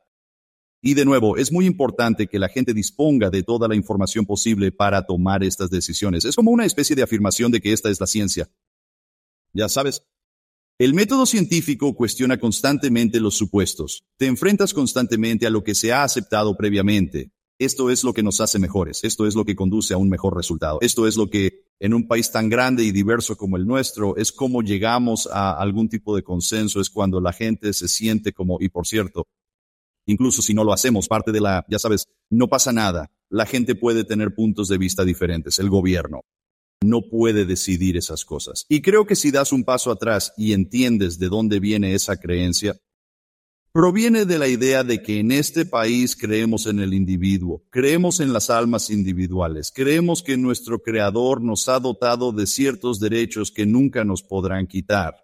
Y 0.84 0.94
de 0.94 1.04
nuevo, 1.04 1.36
es 1.36 1.52
muy 1.52 1.66
importante 1.66 2.26
que 2.26 2.40
la 2.40 2.48
gente 2.48 2.74
disponga 2.74 3.30
de 3.30 3.44
toda 3.44 3.68
la 3.68 3.76
información 3.76 4.26
posible 4.26 4.72
para 4.72 5.06
tomar 5.06 5.44
estas 5.44 5.70
decisiones. 5.70 6.24
Es 6.24 6.34
como 6.34 6.50
una 6.50 6.64
especie 6.64 6.96
de 6.96 7.04
afirmación 7.04 7.52
de 7.52 7.60
que 7.60 7.72
esta 7.72 7.88
es 7.88 8.00
la 8.00 8.06
ciencia. 8.08 8.50
Ya 9.52 9.68
sabes, 9.68 10.04
el 10.82 10.94
método 10.94 11.26
científico 11.26 11.94
cuestiona 11.94 12.40
constantemente 12.40 13.20
los 13.20 13.36
supuestos. 13.36 14.02
Te 14.16 14.26
enfrentas 14.26 14.74
constantemente 14.74 15.46
a 15.46 15.50
lo 15.50 15.62
que 15.62 15.76
se 15.76 15.92
ha 15.92 16.02
aceptado 16.02 16.56
previamente. 16.56 17.30
Esto 17.56 17.88
es 17.88 18.02
lo 18.02 18.12
que 18.12 18.24
nos 18.24 18.40
hace 18.40 18.58
mejores, 18.58 19.04
esto 19.04 19.28
es 19.28 19.36
lo 19.36 19.44
que 19.44 19.54
conduce 19.54 19.94
a 19.94 19.96
un 19.96 20.08
mejor 20.08 20.36
resultado, 20.36 20.78
esto 20.80 21.06
es 21.06 21.16
lo 21.16 21.30
que 21.30 21.66
en 21.78 21.94
un 21.94 22.08
país 22.08 22.32
tan 22.32 22.48
grande 22.48 22.82
y 22.82 22.90
diverso 22.90 23.36
como 23.36 23.56
el 23.56 23.64
nuestro 23.64 24.16
es 24.16 24.32
como 24.32 24.60
llegamos 24.60 25.28
a 25.32 25.52
algún 25.52 25.88
tipo 25.88 26.16
de 26.16 26.24
consenso, 26.24 26.80
es 26.80 26.90
cuando 26.90 27.20
la 27.20 27.32
gente 27.32 27.72
se 27.74 27.86
siente 27.86 28.32
como, 28.32 28.56
y 28.60 28.68
por 28.68 28.84
cierto, 28.84 29.28
incluso 30.06 30.42
si 30.42 30.52
no 30.52 30.64
lo 30.64 30.72
hacemos, 30.72 31.06
parte 31.06 31.30
de 31.30 31.42
la, 31.42 31.64
ya 31.68 31.78
sabes, 31.78 32.08
no 32.28 32.48
pasa 32.48 32.72
nada, 32.72 33.12
la 33.30 33.46
gente 33.46 33.76
puede 33.76 34.02
tener 34.02 34.34
puntos 34.34 34.66
de 34.66 34.78
vista 34.78 35.04
diferentes, 35.04 35.60
el 35.60 35.70
gobierno 35.70 36.22
no 36.82 37.02
puede 37.02 37.44
decidir 37.44 37.96
esas 37.96 38.24
cosas. 38.24 38.66
Y 38.68 38.82
creo 38.82 39.06
que 39.06 39.16
si 39.16 39.30
das 39.30 39.52
un 39.52 39.64
paso 39.64 39.90
atrás 39.90 40.32
y 40.36 40.52
entiendes 40.52 41.18
de 41.18 41.28
dónde 41.28 41.60
viene 41.60 41.94
esa 41.94 42.16
creencia, 42.16 42.76
proviene 43.72 44.26
de 44.26 44.38
la 44.38 44.48
idea 44.48 44.84
de 44.84 45.02
que 45.02 45.18
en 45.18 45.32
este 45.32 45.64
país 45.64 46.14
creemos 46.14 46.66
en 46.66 46.80
el 46.80 46.92
individuo, 46.92 47.64
creemos 47.70 48.20
en 48.20 48.32
las 48.34 48.50
almas 48.50 48.90
individuales, 48.90 49.72
creemos 49.74 50.22
que 50.22 50.36
nuestro 50.36 50.82
Creador 50.82 51.40
nos 51.40 51.68
ha 51.70 51.80
dotado 51.80 52.32
de 52.32 52.46
ciertos 52.46 53.00
derechos 53.00 53.50
que 53.50 53.64
nunca 53.64 54.04
nos 54.04 54.22
podrán 54.22 54.66
quitar. 54.66 55.14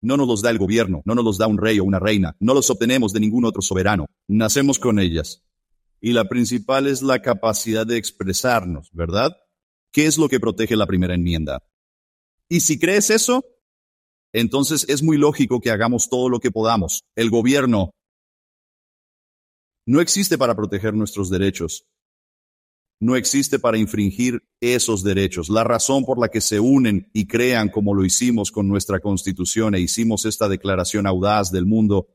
No 0.00 0.16
nos 0.16 0.26
los 0.26 0.42
da 0.42 0.50
el 0.50 0.58
gobierno, 0.58 1.02
no 1.04 1.14
nos 1.14 1.24
los 1.24 1.38
da 1.38 1.46
un 1.46 1.58
rey 1.58 1.78
o 1.78 1.84
una 1.84 1.98
reina, 1.98 2.34
no 2.40 2.54
los 2.54 2.70
obtenemos 2.70 3.12
de 3.12 3.20
ningún 3.20 3.44
otro 3.44 3.60
soberano, 3.60 4.06
nacemos 4.26 4.78
con 4.78 4.98
ellas. 4.98 5.42
Y 6.00 6.12
la 6.12 6.28
principal 6.28 6.86
es 6.86 7.02
la 7.02 7.20
capacidad 7.20 7.86
de 7.86 7.96
expresarnos, 7.96 8.90
¿verdad? 8.92 9.36
¿Qué 9.96 10.04
es 10.04 10.18
lo 10.18 10.28
que 10.28 10.38
protege 10.38 10.76
la 10.76 10.86
primera 10.86 11.14
enmienda? 11.14 11.62
Y 12.50 12.60
si 12.60 12.78
crees 12.78 13.08
eso, 13.08 13.46
entonces 14.34 14.84
es 14.90 15.02
muy 15.02 15.16
lógico 15.16 15.58
que 15.58 15.70
hagamos 15.70 16.10
todo 16.10 16.28
lo 16.28 16.38
que 16.38 16.50
podamos. 16.50 17.06
El 17.14 17.30
gobierno 17.30 17.92
no 19.86 20.02
existe 20.02 20.36
para 20.36 20.54
proteger 20.54 20.92
nuestros 20.92 21.30
derechos. 21.30 21.86
No 23.00 23.16
existe 23.16 23.58
para 23.58 23.78
infringir 23.78 24.42
esos 24.60 25.02
derechos. 25.02 25.48
La 25.48 25.64
razón 25.64 26.04
por 26.04 26.20
la 26.20 26.28
que 26.28 26.42
se 26.42 26.60
unen 26.60 27.08
y 27.14 27.26
crean 27.26 27.70
como 27.70 27.94
lo 27.94 28.04
hicimos 28.04 28.52
con 28.52 28.68
nuestra 28.68 29.00
constitución 29.00 29.74
e 29.74 29.80
hicimos 29.80 30.26
esta 30.26 30.46
declaración 30.46 31.06
audaz 31.06 31.50
del 31.50 31.64
mundo, 31.64 32.08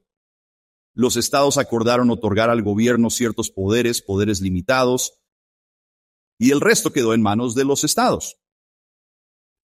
los 0.93 1.17
estados 1.17 1.57
acordaron 1.57 2.11
otorgar 2.11 2.51
al 2.51 2.61
gobierno 2.61 3.09
ciertos 3.09 3.49
poderes, 3.49 4.03
poderes 4.03 4.39
limitados, 4.39 5.20
y 6.41 6.49
el 6.49 6.59
resto 6.59 6.91
quedó 6.91 7.13
en 7.13 7.21
manos 7.21 7.53
de 7.53 7.65
los 7.65 7.83
estados. 7.83 8.39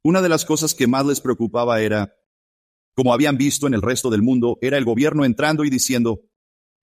Una 0.03 0.21
de 0.21 0.29
las 0.29 0.45
cosas 0.45 0.75
que 0.75 0.85
más 0.85 1.07
les 1.07 1.21
preocupaba 1.21 1.81
era 1.81 2.13
como 2.95 3.13
habían 3.13 3.37
visto 3.37 3.65
en 3.65 3.73
el 3.73 3.81
resto 3.81 4.11
del 4.11 4.21
mundo, 4.21 4.59
era 4.61 4.77
el 4.77 4.85
gobierno 4.85 5.25
entrando 5.25 5.65
y 5.65 5.69
diciendo, 5.71 6.21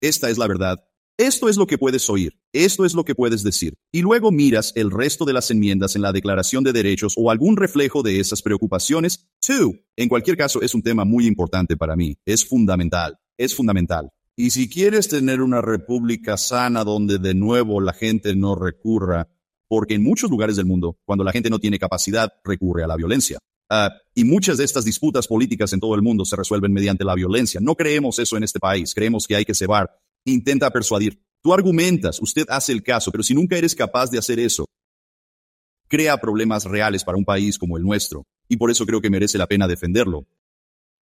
esta 0.02 0.30
es 0.30 0.38
la 0.38 0.48
verdad, 0.48 0.84
esto 1.18 1.48
es 1.48 1.58
lo 1.58 1.68
que 1.68 1.78
puedes 1.78 2.10
oír, 2.10 2.40
esto 2.54 2.86
es 2.86 2.96
lo 2.96 3.06
que 3.06 3.16
puedes 3.16 3.44
decir. 3.44 3.76
Y 3.92 4.02
luego 4.02 4.32
miras 4.32 4.74
el 4.76 4.90
resto 4.90 5.26
de 5.26 5.34
las 5.34 5.52
enmiendas 5.52 5.96
en 5.96 6.02
la 6.02 6.12
Declaración 6.12 6.64
de 6.64 6.74
Derechos 6.74 7.14
o 7.16 7.30
algún 7.30 7.56
reflejo 7.56 8.02
de 8.02 8.20
esas 8.20 8.42
preocupaciones. 8.42 9.28
Two, 9.40 9.76
en 9.96 10.10
cualquier 10.10 10.38
caso, 10.38 10.62
es 10.62 10.74
un 10.74 10.82
tema 10.82 11.06
muy 11.06 11.28
importante 11.28 11.78
para 11.78 11.96
mí, 11.96 12.18
es 12.26 12.46
fundamental, 12.46 13.20
es 13.38 13.56
fundamental. 13.56 14.10
Y 14.36 14.50
si 14.50 14.70
quieres 14.70 15.08
tener 15.08 15.42
una 15.42 15.62
república 15.62 16.38
sana 16.38 16.84
donde 16.84 17.20
de 17.20 17.36
nuevo 17.36 17.80
la 17.80 17.94
gente 17.94 18.36
no 18.36 18.56
recurra, 18.56 19.30
porque 19.76 19.96
en 19.96 20.04
muchos 20.04 20.30
lugares 20.30 20.56
del 20.56 20.68
mundo, 20.68 21.00
cuando 21.04 21.24
la 21.24 21.32
gente 21.32 21.50
no 21.50 21.58
tiene 21.58 21.80
capacidad, 21.80 22.32
recurre 22.44 22.84
a 22.84 22.88
la 22.88 22.96
violencia. 22.96 23.40
Ah, 23.72 23.90
y 24.14 24.24
muchas 24.24 24.60
de 24.60 24.66
estas 24.66 24.86
disputas 24.86 25.28
políticas 25.28 25.74
en 25.74 25.80
todo 25.80 25.96
el 25.96 26.04
mundo 26.04 26.26
se 26.26 26.36
resuelven 26.36 26.72
mediante 26.72 27.04
la 27.04 27.16
violencia. 27.16 27.60
No 27.60 27.74
creemos 27.74 28.20
eso 28.20 28.38
en 28.38 28.44
este 28.44 28.60
país. 28.60 28.94
Creemos 28.94 29.26
que 29.26 29.36
hay 29.36 29.46
que 29.46 29.56
cebar. 29.56 29.90
Intenta 30.26 30.70
persuadir. 30.70 31.20
Tú 31.42 31.56
argumentas, 31.56 32.22
usted 32.22 32.46
hace 32.50 32.72
el 32.72 32.84
caso, 32.84 33.12
pero 33.12 33.24
si 33.24 33.34
nunca 33.34 33.58
eres 33.58 33.74
capaz 33.74 34.12
de 34.12 34.20
hacer 34.20 34.38
eso, 34.38 34.68
crea 35.88 36.18
problemas 36.18 36.66
reales 36.66 37.04
para 37.04 37.18
un 37.18 37.26
país 37.26 37.58
como 37.58 37.76
el 37.76 37.84
nuestro. 37.84 38.28
Y 38.48 38.58
por 38.58 38.70
eso 38.70 38.86
creo 38.86 39.02
que 39.02 39.10
merece 39.10 39.40
la 39.40 39.48
pena 39.48 39.68
defenderlo. 39.68 40.28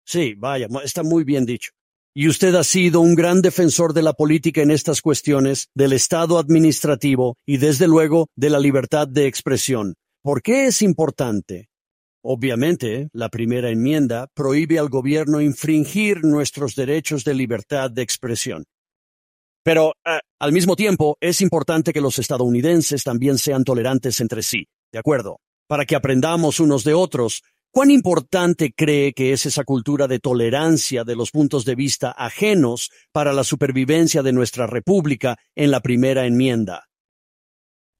Sí, 0.05 0.33
vaya, 0.35 0.69
está 0.81 1.03
muy 1.03 1.25
bien 1.25 1.45
dicho. 1.45 1.71
Y 2.13 2.27
usted 2.27 2.55
ha 2.55 2.63
sido 2.65 2.99
un 2.99 3.15
gran 3.15 3.41
defensor 3.41 3.93
de 3.93 4.01
la 4.01 4.11
política 4.13 4.61
en 4.61 4.71
estas 4.71 5.01
cuestiones, 5.01 5.69
del 5.73 5.93
Estado 5.93 6.37
administrativo 6.37 7.37
y 7.45 7.57
desde 7.57 7.87
luego 7.87 8.27
de 8.35 8.49
la 8.49 8.59
libertad 8.59 9.07
de 9.07 9.27
expresión. 9.27 9.95
¿Por 10.21 10.41
qué 10.41 10.65
es 10.65 10.81
importante? 10.81 11.69
Obviamente, 12.23 13.07
la 13.13 13.29
primera 13.29 13.69
enmienda 13.69 14.27
prohíbe 14.35 14.77
al 14.77 14.89
gobierno 14.89 15.41
infringir 15.41 16.23
nuestros 16.23 16.75
derechos 16.75 17.23
de 17.23 17.33
libertad 17.33 17.89
de 17.89 18.01
expresión. 18.01 18.65
Pero, 19.63 19.93
eh, 20.05 20.19
al 20.39 20.51
mismo 20.51 20.75
tiempo, 20.75 21.17
es 21.21 21.39
importante 21.39 21.93
que 21.93 22.01
los 22.01 22.19
estadounidenses 22.19 23.03
también 23.03 23.37
sean 23.37 23.63
tolerantes 23.63 24.19
entre 24.19 24.43
sí, 24.43 24.67
¿de 24.91 24.99
acuerdo? 24.99 25.39
Para 25.67 25.85
que 25.85 25.95
aprendamos 25.95 26.59
unos 26.59 26.83
de 26.83 26.93
otros, 26.93 27.41
¿cuán 27.71 27.91
importante 27.91 28.73
cree 28.73 29.13
que 29.13 29.33
es 29.33 29.45
esa 29.45 29.63
cultura 29.63 30.07
de 30.07 30.19
tolerancia 30.19 31.03
de 31.03 31.15
los 31.15 31.31
puntos 31.31 31.65
de 31.65 31.75
vista 31.75 32.11
ajenos 32.11 32.91
para 33.11 33.33
la 33.33 33.43
supervivencia 33.43 34.21
de 34.21 34.33
nuestra 34.33 34.67
república 34.67 35.37
en 35.55 35.71
la 35.71 35.79
primera 35.79 36.25
enmienda? 36.25 36.89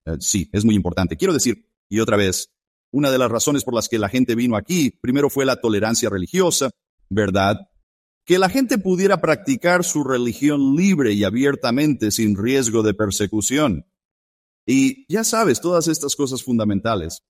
Eh, 0.06 0.18
sí, 0.20 0.50
es 0.52 0.66
muy 0.66 0.76
importante. 0.76 1.18
Quiero 1.18 1.34
decir, 1.34 1.68
y 1.90 2.00
otra 2.00 2.18
vez, 2.18 2.52
una 2.92 3.12
de 3.12 3.18
las 3.18 3.32
razones 3.32 3.64
por 3.64 3.74
las 3.74 3.88
que 3.88 4.00
la 4.00 4.10
gente 4.10 4.36
vino 4.36 4.56
aquí, 4.56 4.92
primero 5.02 5.30
fue 5.30 5.46
la 5.46 5.62
tolerancia 5.62 6.10
religiosa, 6.10 6.72
¿verdad? 7.10 7.58
Que 8.26 8.38
la 8.38 8.50
gente 8.50 8.78
pudiera 8.78 9.22
practicar 9.22 9.84
su 9.84 10.04
religión 10.04 10.76
libre 10.76 11.14
y 11.14 11.24
abiertamente 11.24 12.12
sin 12.12 12.36
riesgo 12.36 12.84
de 12.84 12.94
persecución. 12.94 13.86
Y 14.66 15.06
ya 15.12 15.24
sabes, 15.24 15.62
todas 15.62 15.88
estas 15.88 16.16
cosas 16.16 16.44
fundamentales. 16.44 17.24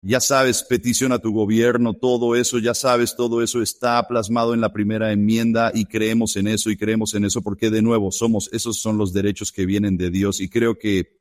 Ya 0.00 0.20
sabes, 0.20 0.62
petición 0.62 1.10
a 1.10 1.18
tu 1.18 1.32
gobierno, 1.32 1.92
todo 1.92 2.36
eso, 2.36 2.58
ya 2.58 2.72
sabes, 2.72 3.16
todo 3.16 3.42
eso 3.42 3.60
está 3.62 4.06
plasmado 4.06 4.54
en 4.54 4.60
la 4.60 4.72
primera 4.72 5.10
enmienda 5.10 5.72
y 5.74 5.86
creemos 5.86 6.36
en 6.36 6.46
eso 6.46 6.70
y 6.70 6.76
creemos 6.76 7.14
en 7.14 7.24
eso 7.24 7.42
porque 7.42 7.68
de 7.70 7.82
nuevo 7.82 8.12
somos, 8.12 8.48
esos 8.52 8.78
son 8.78 8.96
los 8.96 9.12
derechos 9.12 9.50
que 9.50 9.66
vienen 9.66 9.96
de 9.96 10.10
Dios 10.10 10.40
y 10.40 10.48
creo 10.48 10.78
que, 10.78 11.18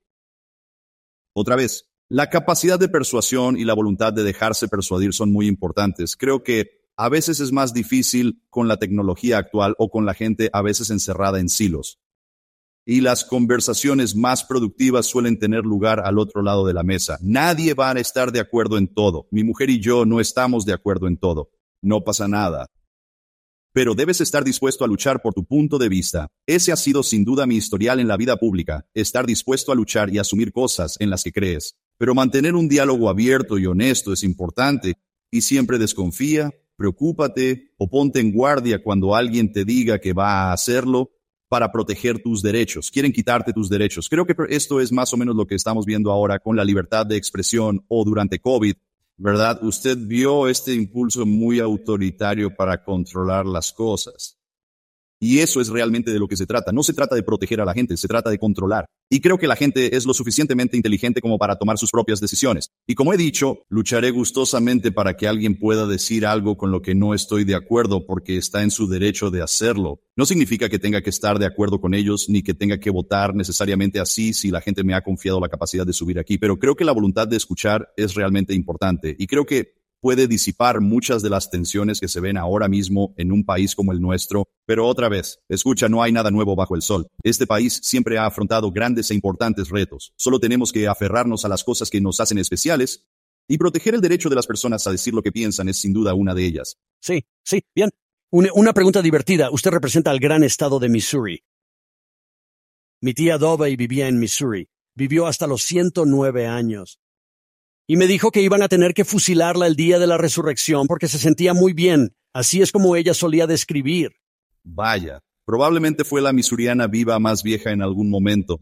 otra 1.33 1.55
vez, 1.55 1.89
la 2.07 2.29
capacidad 2.29 2.77
de 2.77 2.87
persuasión 2.87 3.57
y 3.57 3.65
la 3.65 3.73
voluntad 3.73 4.13
de 4.13 4.23
dejarse 4.23 4.67
persuadir 4.67 5.11
son 5.11 5.31
muy 5.31 5.47
importantes. 5.47 6.15
Creo 6.15 6.43
que 6.43 6.85
a 6.95 7.09
veces 7.09 7.39
es 7.39 7.51
más 7.51 7.73
difícil 7.73 8.43
con 8.49 8.67
la 8.67 8.77
tecnología 8.77 9.39
actual 9.39 9.73
o 9.79 9.89
con 9.89 10.05
la 10.05 10.13
gente 10.13 10.51
a 10.53 10.61
veces 10.61 10.91
encerrada 10.91 11.39
en 11.39 11.49
silos 11.49 11.99
y 12.89 13.01
las 13.01 13.25
conversaciones 13.25 14.15
más 14.15 14.45
productivas 14.45 15.05
suelen 15.05 15.37
tener 15.37 15.65
lugar 15.65 15.99
al 15.99 16.17
otro 16.17 16.41
lado 16.41 16.65
de 16.65 16.73
la 16.73 16.83
mesa. 16.83 17.19
Nadie 17.21 17.73
va 17.73 17.91
a 17.91 17.99
estar 17.99 18.31
de 18.31 18.39
acuerdo 18.39 18.77
en 18.77 18.87
todo. 18.87 19.27
Mi 19.29 19.43
mujer 19.43 19.69
y 19.69 19.81
yo 19.81 20.05
no 20.05 20.21
estamos 20.21 20.65
de 20.65 20.71
acuerdo 20.71 21.07
en 21.07 21.17
todo. 21.17 21.51
No 21.81 22.05
pasa 22.05 22.29
nada. 22.29 22.67
Pero 23.73 23.93
debes 23.93 24.21
estar 24.21 24.45
dispuesto 24.45 24.85
a 24.85 24.87
luchar 24.87 25.21
por 25.21 25.33
tu 25.33 25.43
punto 25.43 25.77
de 25.77 25.89
vista. 25.89 26.29
Ese 26.45 26.71
ha 26.71 26.77
sido 26.77 27.03
sin 27.03 27.25
duda 27.25 27.45
mi 27.45 27.57
historial 27.57 27.99
en 27.99 28.07
la 28.07 28.15
vida 28.15 28.37
pública, 28.37 28.87
estar 28.93 29.25
dispuesto 29.25 29.73
a 29.73 29.75
luchar 29.75 30.09
y 30.09 30.17
asumir 30.17 30.53
cosas 30.53 30.95
en 31.01 31.09
las 31.09 31.23
que 31.23 31.33
crees. 31.33 31.75
Pero 31.97 32.15
mantener 32.15 32.55
un 32.55 32.69
diálogo 32.69 33.09
abierto 33.09 33.57
y 33.57 33.65
honesto 33.65 34.13
es 34.13 34.23
importante. 34.23 34.95
Y 35.29 35.41
siempre 35.41 35.77
desconfía, 35.77 36.51
preocúpate 36.77 37.73
o 37.77 37.89
ponte 37.89 38.21
en 38.21 38.31
guardia 38.31 38.81
cuando 38.81 39.13
alguien 39.13 39.51
te 39.51 39.65
diga 39.65 39.99
que 39.99 40.13
va 40.13 40.43
a 40.43 40.53
hacerlo 40.53 41.11
para 41.49 41.71
proteger 41.71 42.21
tus 42.21 42.41
derechos, 42.41 42.91
quieren 42.91 43.11
quitarte 43.11 43.53
tus 43.53 43.69
derechos. 43.69 44.09
Creo 44.09 44.25
que 44.25 44.35
esto 44.49 44.79
es 44.81 44.91
más 44.91 45.13
o 45.13 45.17
menos 45.17 45.35
lo 45.35 45.47
que 45.47 45.55
estamos 45.55 45.85
viendo 45.85 46.11
ahora 46.11 46.39
con 46.39 46.55
la 46.55 46.65
libertad 46.65 47.05
de 47.05 47.15
expresión 47.17 47.83
o 47.87 48.03
durante 48.03 48.39
COVID, 48.39 48.75
¿verdad? 49.17 49.63
Usted 49.63 49.97
vio 49.97 50.47
este 50.47 50.73
impulso 50.73 51.25
muy 51.25 51.59
autoritario 51.59 52.55
para 52.55 52.83
controlar 52.83 53.45
las 53.45 53.71
cosas. 53.71 54.36
Y 55.19 55.39
eso 55.39 55.61
es 55.61 55.69
realmente 55.69 56.11
de 56.11 56.19
lo 56.19 56.27
que 56.27 56.37
se 56.37 56.45
trata. 56.45 56.71
No 56.71 56.83
se 56.83 56.93
trata 56.93 57.15
de 57.15 57.23
proteger 57.23 57.61
a 57.61 57.65
la 57.65 57.73
gente, 57.73 57.97
se 57.97 58.07
trata 58.07 58.29
de 58.29 58.37
controlar. 58.37 58.85
Y 59.09 59.21
creo 59.21 59.37
que 59.37 59.47
la 59.47 59.55
gente 59.55 59.95
es 59.95 60.05
lo 60.05 60.13
suficientemente 60.13 60.75
inteligente 60.75 61.21
como 61.21 61.37
para 61.37 61.57
tomar 61.57 61.77
sus 61.77 61.91
propias 61.91 62.19
decisiones. 62.19 62.71
Y 62.85 62.95
como 62.95 63.13
he 63.13 63.17
dicho, 63.17 63.59
lucharé 63.69 64.11
gustosamente 64.11 64.91
para 64.91 65.15
que 65.15 65.27
alguien 65.27 65.57
pueda 65.57 65.87
decir 65.87 66.25
algo 66.25 66.57
con 66.57 66.71
lo 66.71 66.81
que 66.81 66.93
no 66.93 67.13
estoy 67.13 67.45
de 67.45 67.55
acuerdo 67.55 68.05
porque 68.05 68.37
está 68.37 68.63
en 68.63 68.71
su 68.71 68.87
derecho 68.87 69.31
de 69.31 69.41
hacerlo. 69.41 70.01
No 70.15 70.25
significa 70.25 70.67
que 70.67 70.79
tenga 70.79 71.01
que 71.01 71.09
estar 71.09 71.39
de 71.39 71.45
acuerdo 71.45 71.79
con 71.79 71.93
ellos 71.93 72.27
ni 72.27 72.43
que 72.43 72.53
tenga 72.53 72.79
que 72.79 72.89
votar 72.89 73.33
necesariamente 73.33 73.99
así 73.99 74.33
si 74.33 74.51
la 74.51 74.61
gente 74.61 74.83
me 74.83 74.93
ha 74.93 75.03
confiado 75.03 75.39
la 75.39 75.49
capacidad 75.49 75.85
de 75.85 75.93
subir 75.93 76.19
aquí, 76.19 76.37
pero 76.37 76.59
creo 76.59 76.75
que 76.75 76.85
la 76.85 76.91
voluntad 76.91 77.27
de 77.27 77.37
escuchar 77.37 77.93
es 77.95 78.13
realmente 78.13 78.53
importante. 78.53 79.15
Y 79.17 79.27
creo 79.27 79.45
que 79.45 79.77
puede 80.01 80.27
disipar 80.27 80.81
muchas 80.81 81.21
de 81.21 81.29
las 81.29 81.49
tensiones 81.49 81.99
que 81.99 82.07
se 82.07 82.19
ven 82.19 82.37
ahora 82.37 82.67
mismo 82.67 83.13
en 83.17 83.31
un 83.31 83.43
país 83.43 83.75
como 83.75 83.91
el 83.91 84.01
nuestro. 84.01 84.47
Pero 84.65 84.87
otra 84.87 85.09
vez, 85.09 85.39
escucha, 85.49 85.89
no 85.89 86.03
hay 86.03 86.11
nada 86.11 86.31
nuevo 86.31 86.55
bajo 86.55 86.75
el 86.75 86.81
sol. 86.81 87.07
Este 87.23 87.47
país 87.47 87.79
siempre 87.83 88.17
ha 88.17 88.25
afrontado 88.25 88.71
grandes 88.71 89.11
e 89.11 89.15
importantes 89.15 89.69
retos. 89.69 90.13
Solo 90.15 90.39
tenemos 90.39 90.71
que 90.71 90.87
aferrarnos 90.87 91.45
a 91.45 91.49
las 91.49 91.63
cosas 91.63 91.89
que 91.89 92.01
nos 92.01 92.19
hacen 92.19 92.37
especiales 92.37 93.05
y 93.47 93.57
proteger 93.57 93.95
el 93.95 94.01
derecho 94.01 94.29
de 94.29 94.35
las 94.35 94.47
personas 94.47 94.85
a 94.87 94.91
decir 94.91 95.13
lo 95.13 95.23
que 95.23 95.31
piensan 95.31 95.69
es 95.69 95.77
sin 95.77 95.93
duda 95.93 96.13
una 96.13 96.33
de 96.33 96.45
ellas. 96.45 96.77
Sí, 96.99 97.25
sí, 97.43 97.63
bien. 97.73 97.89
Una, 98.29 98.73
pregunta 98.73 99.01
divertida. 99.01 99.49
Usted 99.51 99.71
representa 99.71 100.11
al 100.11 100.19
gran 100.19 100.43
estado 100.43 100.79
de 100.79 100.89
Missouri. 100.89 101.43
Mi 103.01 103.13
tía 103.13 103.37
Dovey 103.37 103.77
vivía 103.77 104.07
en 104.09 104.19
Missouri. 104.19 104.67
Vivió 104.95 105.27
hasta 105.27 105.47
los 105.47 105.63
109 105.63 106.47
años 106.47 106.99
y 107.87 107.95
me 107.95 108.05
dijo 108.05 108.31
que 108.31 108.41
iban 108.41 108.61
a 108.61 108.67
tener 108.67 108.93
que 108.93 109.05
fusilarla 109.05 109.65
el 109.65 109.75
día 109.75 109.97
de 109.97 110.07
la 110.07 110.17
resurrección 110.17 110.87
porque 110.87 111.07
se 111.07 111.17
sentía 111.17 111.53
muy 111.53 111.73
bien. 111.73 112.13
Así 112.33 112.61
es 112.61 112.71
como 112.71 112.95
ella 112.95 113.13
solía 113.13 113.47
describir. 113.47 114.17
Vaya, 114.63 115.21
probablemente 115.45 116.03
fue 116.03 116.21
la 116.21 116.33
misuriana 116.33 116.87
viva 116.87 117.17
más 117.17 117.41
vieja 117.41 117.71
en 117.71 117.81
algún 117.81 118.09
momento. 118.09 118.59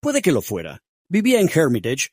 Puede 0.00 0.22
que 0.22 0.32
lo 0.32 0.40
fuera. 0.40 0.80
Vivía 1.08 1.40
en 1.40 1.50
Hermitage, 1.52 2.10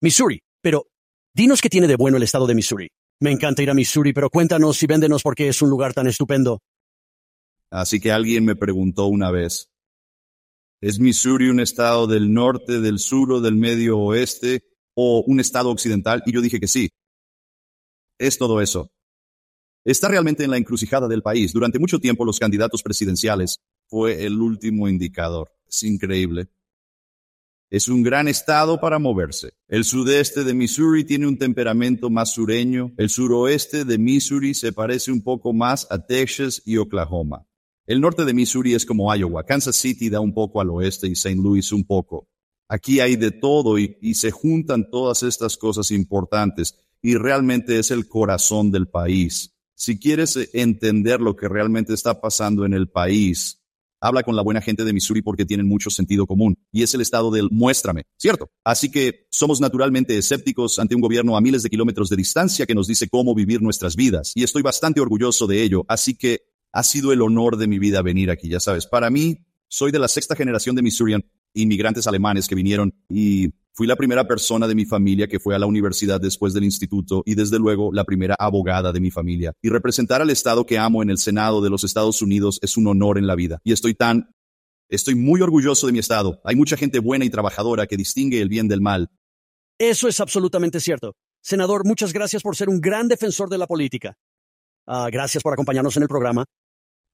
Missouri, 0.00 0.40
pero 0.60 0.86
dinos 1.34 1.60
qué 1.60 1.68
tiene 1.68 1.86
de 1.86 1.96
bueno 1.96 2.16
el 2.16 2.22
estado 2.22 2.46
de 2.46 2.54
Missouri. 2.54 2.88
Me 3.20 3.30
encanta 3.30 3.62
ir 3.62 3.70
a 3.70 3.74
Missouri, 3.74 4.12
pero 4.12 4.30
cuéntanos 4.30 4.82
y 4.82 4.86
véndenos 4.86 5.22
por 5.22 5.34
qué 5.34 5.48
es 5.48 5.62
un 5.62 5.70
lugar 5.70 5.94
tan 5.94 6.06
estupendo. 6.06 6.60
Así 7.70 8.00
que 8.00 8.10
alguien 8.10 8.44
me 8.44 8.56
preguntó 8.56 9.06
una 9.06 9.30
vez, 9.30 9.68
¿Es 10.82 10.98
Missouri 10.98 11.48
un 11.48 11.60
estado 11.60 12.08
del 12.08 12.32
norte, 12.32 12.80
del 12.80 12.98
sur 12.98 13.30
o 13.30 13.40
del 13.40 13.54
medio 13.54 14.00
oeste 14.00 14.64
o 14.94 15.22
un 15.24 15.38
estado 15.38 15.70
occidental? 15.70 16.24
Y 16.26 16.32
yo 16.32 16.40
dije 16.40 16.58
que 16.58 16.66
sí. 16.66 16.90
Es 18.18 18.36
todo 18.36 18.60
eso. 18.60 18.90
Está 19.84 20.08
realmente 20.08 20.42
en 20.42 20.50
la 20.50 20.56
encrucijada 20.56 21.06
del 21.06 21.22
país. 21.22 21.52
Durante 21.52 21.78
mucho 21.78 22.00
tiempo 22.00 22.24
los 22.24 22.40
candidatos 22.40 22.82
presidenciales 22.82 23.60
fue 23.86 24.24
el 24.24 24.40
último 24.40 24.88
indicador. 24.88 25.52
Es 25.68 25.84
increíble. 25.84 26.48
Es 27.70 27.86
un 27.86 28.02
gran 28.02 28.26
estado 28.26 28.80
para 28.80 28.98
moverse. 28.98 29.52
El 29.68 29.84
sudeste 29.84 30.42
de 30.42 30.52
Missouri 30.52 31.04
tiene 31.04 31.28
un 31.28 31.38
temperamento 31.38 32.10
más 32.10 32.32
sureño. 32.32 32.92
El 32.96 33.08
suroeste 33.08 33.84
de 33.84 33.98
Missouri 33.98 34.52
se 34.52 34.72
parece 34.72 35.12
un 35.12 35.22
poco 35.22 35.52
más 35.52 35.86
a 35.92 36.04
Texas 36.04 36.60
y 36.66 36.76
Oklahoma. 36.78 37.46
El 37.84 38.00
norte 38.00 38.24
de 38.24 38.32
Missouri 38.32 38.74
es 38.74 38.86
como 38.86 39.12
Iowa, 39.12 39.42
Kansas 39.42 39.74
City 39.74 40.08
da 40.08 40.20
un 40.20 40.32
poco 40.32 40.60
al 40.60 40.70
oeste 40.70 41.08
y 41.08 41.12
St. 41.12 41.34
Louis 41.34 41.72
un 41.72 41.84
poco. 41.84 42.28
Aquí 42.68 43.00
hay 43.00 43.16
de 43.16 43.32
todo 43.32 43.76
y, 43.76 44.14
se 44.14 44.30
juntan 44.30 44.88
todas 44.88 45.24
estas 45.24 45.56
cosas 45.56 45.90
importantes 45.90 46.76
y 47.02 47.16
realmente 47.16 47.80
es 47.80 47.90
el 47.90 48.06
corazón 48.08 48.70
del 48.70 48.86
país. 48.86 49.56
Si 49.74 49.98
quieres 49.98 50.38
entender 50.52 51.20
lo 51.20 51.34
que 51.34 51.48
realmente 51.48 51.92
está 51.92 52.20
pasando 52.20 52.64
en 52.64 52.72
el 52.72 52.88
país, 52.88 53.60
habla 54.00 54.22
con 54.22 54.36
la 54.36 54.42
buena 54.42 54.60
gente 54.60 54.84
de 54.84 54.92
Missouri 54.92 55.20
porque 55.20 55.44
tienen 55.44 55.66
mucho 55.66 55.90
sentido 55.90 56.24
común 56.24 56.56
y 56.70 56.84
es 56.84 56.94
el 56.94 57.00
estado 57.00 57.32
del 57.32 57.48
muéstrame, 57.50 58.04
¿cierto? 58.16 58.48
Así 58.62 58.92
que 58.92 59.26
somos 59.32 59.60
naturalmente 59.60 60.16
escépticos 60.16 60.78
ante 60.78 60.94
un 60.94 61.00
gobierno 61.00 61.36
a 61.36 61.40
miles 61.40 61.64
de 61.64 61.70
kilómetros 61.70 62.08
de 62.08 62.16
distancia 62.16 62.64
que 62.64 62.76
nos 62.76 62.86
dice 62.86 63.08
cómo 63.08 63.34
vivir 63.34 63.60
nuestras 63.60 63.96
vidas 63.96 64.30
y 64.36 64.44
estoy 64.44 64.62
bastante 64.62 65.00
orgulloso 65.00 65.48
de 65.48 65.64
ello, 65.64 65.84
así 65.88 66.14
que 66.14 66.51
ha 66.72 66.82
sido 66.82 67.12
el 67.12 67.22
honor 67.22 67.56
de 67.56 67.68
mi 67.68 67.78
vida 67.78 68.02
venir 68.02 68.30
aquí, 68.30 68.48
ya 68.48 68.60
sabes. 68.60 68.86
Para 68.86 69.10
mí, 69.10 69.44
soy 69.68 69.92
de 69.92 69.98
la 69.98 70.08
sexta 70.08 70.34
generación 70.34 70.74
de 70.74 70.82
Missourian, 70.82 71.24
inmigrantes 71.54 72.06
alemanes 72.06 72.48
que 72.48 72.54
vinieron 72.54 72.94
y 73.08 73.52
fui 73.72 73.86
la 73.86 73.96
primera 73.96 74.26
persona 74.26 74.66
de 74.66 74.74
mi 74.74 74.84
familia 74.84 75.28
que 75.28 75.38
fue 75.38 75.54
a 75.54 75.58
la 75.58 75.66
universidad 75.66 76.20
después 76.20 76.52
del 76.54 76.64
instituto 76.64 77.22
y 77.26 77.34
desde 77.34 77.58
luego 77.58 77.92
la 77.92 78.04
primera 78.04 78.34
abogada 78.38 78.92
de 78.92 79.00
mi 79.00 79.10
familia. 79.10 79.52
Y 79.62 79.68
representar 79.68 80.22
al 80.22 80.30
Estado 80.30 80.66
que 80.66 80.78
amo 80.78 81.02
en 81.02 81.10
el 81.10 81.18
Senado 81.18 81.60
de 81.60 81.70
los 81.70 81.84
Estados 81.84 82.22
Unidos 82.22 82.58
es 82.62 82.76
un 82.76 82.86
honor 82.86 83.18
en 83.18 83.26
la 83.26 83.34
vida. 83.34 83.60
Y 83.64 83.72
estoy 83.72 83.94
tan... 83.94 84.34
Estoy 84.88 85.14
muy 85.14 85.40
orgulloso 85.40 85.86
de 85.86 85.94
mi 85.94 86.00
Estado. 86.00 86.42
Hay 86.44 86.54
mucha 86.54 86.76
gente 86.76 86.98
buena 86.98 87.24
y 87.24 87.30
trabajadora 87.30 87.86
que 87.86 87.96
distingue 87.96 88.42
el 88.42 88.50
bien 88.50 88.68
del 88.68 88.82
mal. 88.82 89.08
Eso 89.78 90.06
es 90.06 90.20
absolutamente 90.20 90.80
cierto. 90.80 91.16
Senador, 91.40 91.86
muchas 91.86 92.12
gracias 92.12 92.42
por 92.42 92.56
ser 92.56 92.68
un 92.68 92.78
gran 92.78 93.08
defensor 93.08 93.48
de 93.48 93.56
la 93.56 93.66
política. 93.66 94.18
Ah, 94.86 95.08
gracias 95.10 95.42
por 95.42 95.54
acompañarnos 95.54 95.96
en 95.96 96.02
el 96.02 96.10
programa 96.10 96.44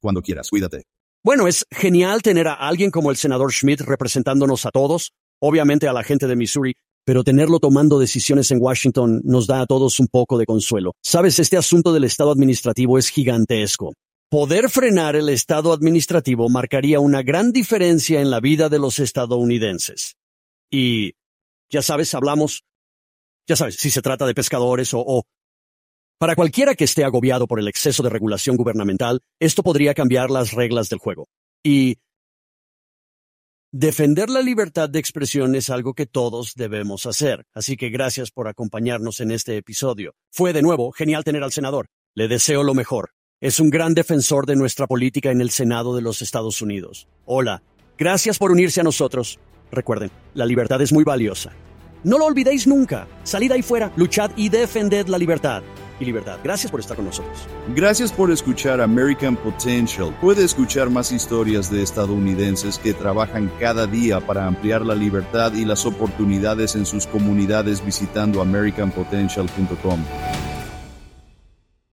cuando 0.00 0.22
quieras, 0.22 0.50
cuídate. 0.50 0.84
Bueno, 1.24 1.48
es 1.48 1.66
genial 1.70 2.22
tener 2.22 2.48
a 2.48 2.54
alguien 2.54 2.90
como 2.90 3.10
el 3.10 3.16
senador 3.16 3.52
Schmidt 3.52 3.80
representándonos 3.80 4.66
a 4.66 4.70
todos, 4.70 5.12
obviamente 5.40 5.88
a 5.88 5.92
la 5.92 6.04
gente 6.04 6.26
de 6.26 6.36
Missouri, 6.36 6.74
pero 7.04 7.24
tenerlo 7.24 7.58
tomando 7.58 7.98
decisiones 7.98 8.50
en 8.50 8.60
Washington 8.60 9.22
nos 9.24 9.46
da 9.46 9.62
a 9.62 9.66
todos 9.66 9.98
un 9.98 10.08
poco 10.08 10.38
de 10.38 10.46
consuelo. 10.46 10.92
Sabes, 11.02 11.38
este 11.38 11.56
asunto 11.56 11.92
del 11.92 12.04
Estado 12.04 12.30
administrativo 12.30 12.98
es 12.98 13.08
gigantesco. 13.08 13.94
Poder 14.30 14.68
frenar 14.68 15.16
el 15.16 15.30
Estado 15.30 15.72
administrativo 15.72 16.50
marcaría 16.50 17.00
una 17.00 17.22
gran 17.22 17.50
diferencia 17.50 18.20
en 18.20 18.30
la 18.30 18.40
vida 18.40 18.68
de 18.68 18.78
los 18.78 18.98
estadounidenses. 18.98 20.16
Y, 20.70 21.14
ya 21.70 21.80
sabes, 21.80 22.14
hablamos, 22.14 22.62
ya 23.46 23.56
sabes, 23.56 23.76
si 23.76 23.90
se 23.90 24.02
trata 24.02 24.26
de 24.26 24.34
pescadores 24.34 24.92
o, 24.92 25.00
o 25.00 25.22
para 26.18 26.34
cualquiera 26.34 26.74
que 26.74 26.84
esté 26.84 27.04
agobiado 27.04 27.46
por 27.46 27.60
el 27.60 27.68
exceso 27.68 28.02
de 28.02 28.10
regulación 28.10 28.56
gubernamental, 28.56 29.20
esto 29.38 29.62
podría 29.62 29.94
cambiar 29.94 30.30
las 30.30 30.52
reglas 30.52 30.88
del 30.88 30.98
juego. 30.98 31.28
Y 31.62 31.98
defender 33.70 34.28
la 34.28 34.42
libertad 34.42 34.88
de 34.90 34.98
expresión 34.98 35.54
es 35.54 35.70
algo 35.70 35.94
que 35.94 36.06
todos 36.06 36.54
debemos 36.56 37.06
hacer. 37.06 37.46
Así 37.54 37.76
que 37.76 37.90
gracias 37.90 38.32
por 38.32 38.48
acompañarnos 38.48 39.20
en 39.20 39.30
este 39.30 39.56
episodio. 39.56 40.14
Fue 40.32 40.52
de 40.52 40.62
nuevo 40.62 40.90
genial 40.90 41.22
tener 41.22 41.44
al 41.44 41.52
senador. 41.52 41.86
Le 42.16 42.26
deseo 42.26 42.64
lo 42.64 42.74
mejor. 42.74 43.10
Es 43.40 43.60
un 43.60 43.70
gran 43.70 43.94
defensor 43.94 44.46
de 44.46 44.56
nuestra 44.56 44.88
política 44.88 45.30
en 45.30 45.40
el 45.40 45.50
Senado 45.50 45.94
de 45.94 46.02
los 46.02 46.20
Estados 46.20 46.60
Unidos. 46.60 47.06
Hola. 47.26 47.62
Gracias 47.96 48.38
por 48.38 48.50
unirse 48.50 48.80
a 48.80 48.84
nosotros. 48.84 49.38
Recuerden, 49.70 50.10
la 50.34 50.46
libertad 50.46 50.80
es 50.82 50.92
muy 50.92 51.04
valiosa. 51.04 51.52
No 52.02 52.18
lo 52.18 52.26
olvidéis 52.26 52.66
nunca. 52.66 53.06
Salid 53.22 53.52
ahí 53.52 53.62
fuera, 53.62 53.92
luchad 53.96 54.30
y 54.36 54.48
defended 54.48 55.06
la 55.08 55.18
libertad. 55.18 55.62
Y 56.00 56.04
libertad. 56.04 56.38
Gracias 56.42 56.70
por 56.70 56.80
estar 56.80 56.96
con 56.96 57.06
nosotros. 57.06 57.46
Gracias 57.74 58.12
por 58.12 58.30
escuchar 58.30 58.80
American 58.80 59.36
Potential. 59.36 60.14
Puede 60.20 60.44
escuchar 60.44 60.90
más 60.90 61.12
historias 61.12 61.70
de 61.70 61.82
estadounidenses 61.82 62.78
que 62.78 62.94
trabajan 62.94 63.50
cada 63.58 63.86
día 63.86 64.20
para 64.20 64.46
ampliar 64.46 64.84
la 64.84 64.94
libertad 64.94 65.52
y 65.54 65.64
las 65.64 65.86
oportunidades 65.86 66.76
en 66.76 66.86
sus 66.86 67.06
comunidades 67.06 67.84
visitando 67.84 68.40
americanpotential.com. 68.40 70.04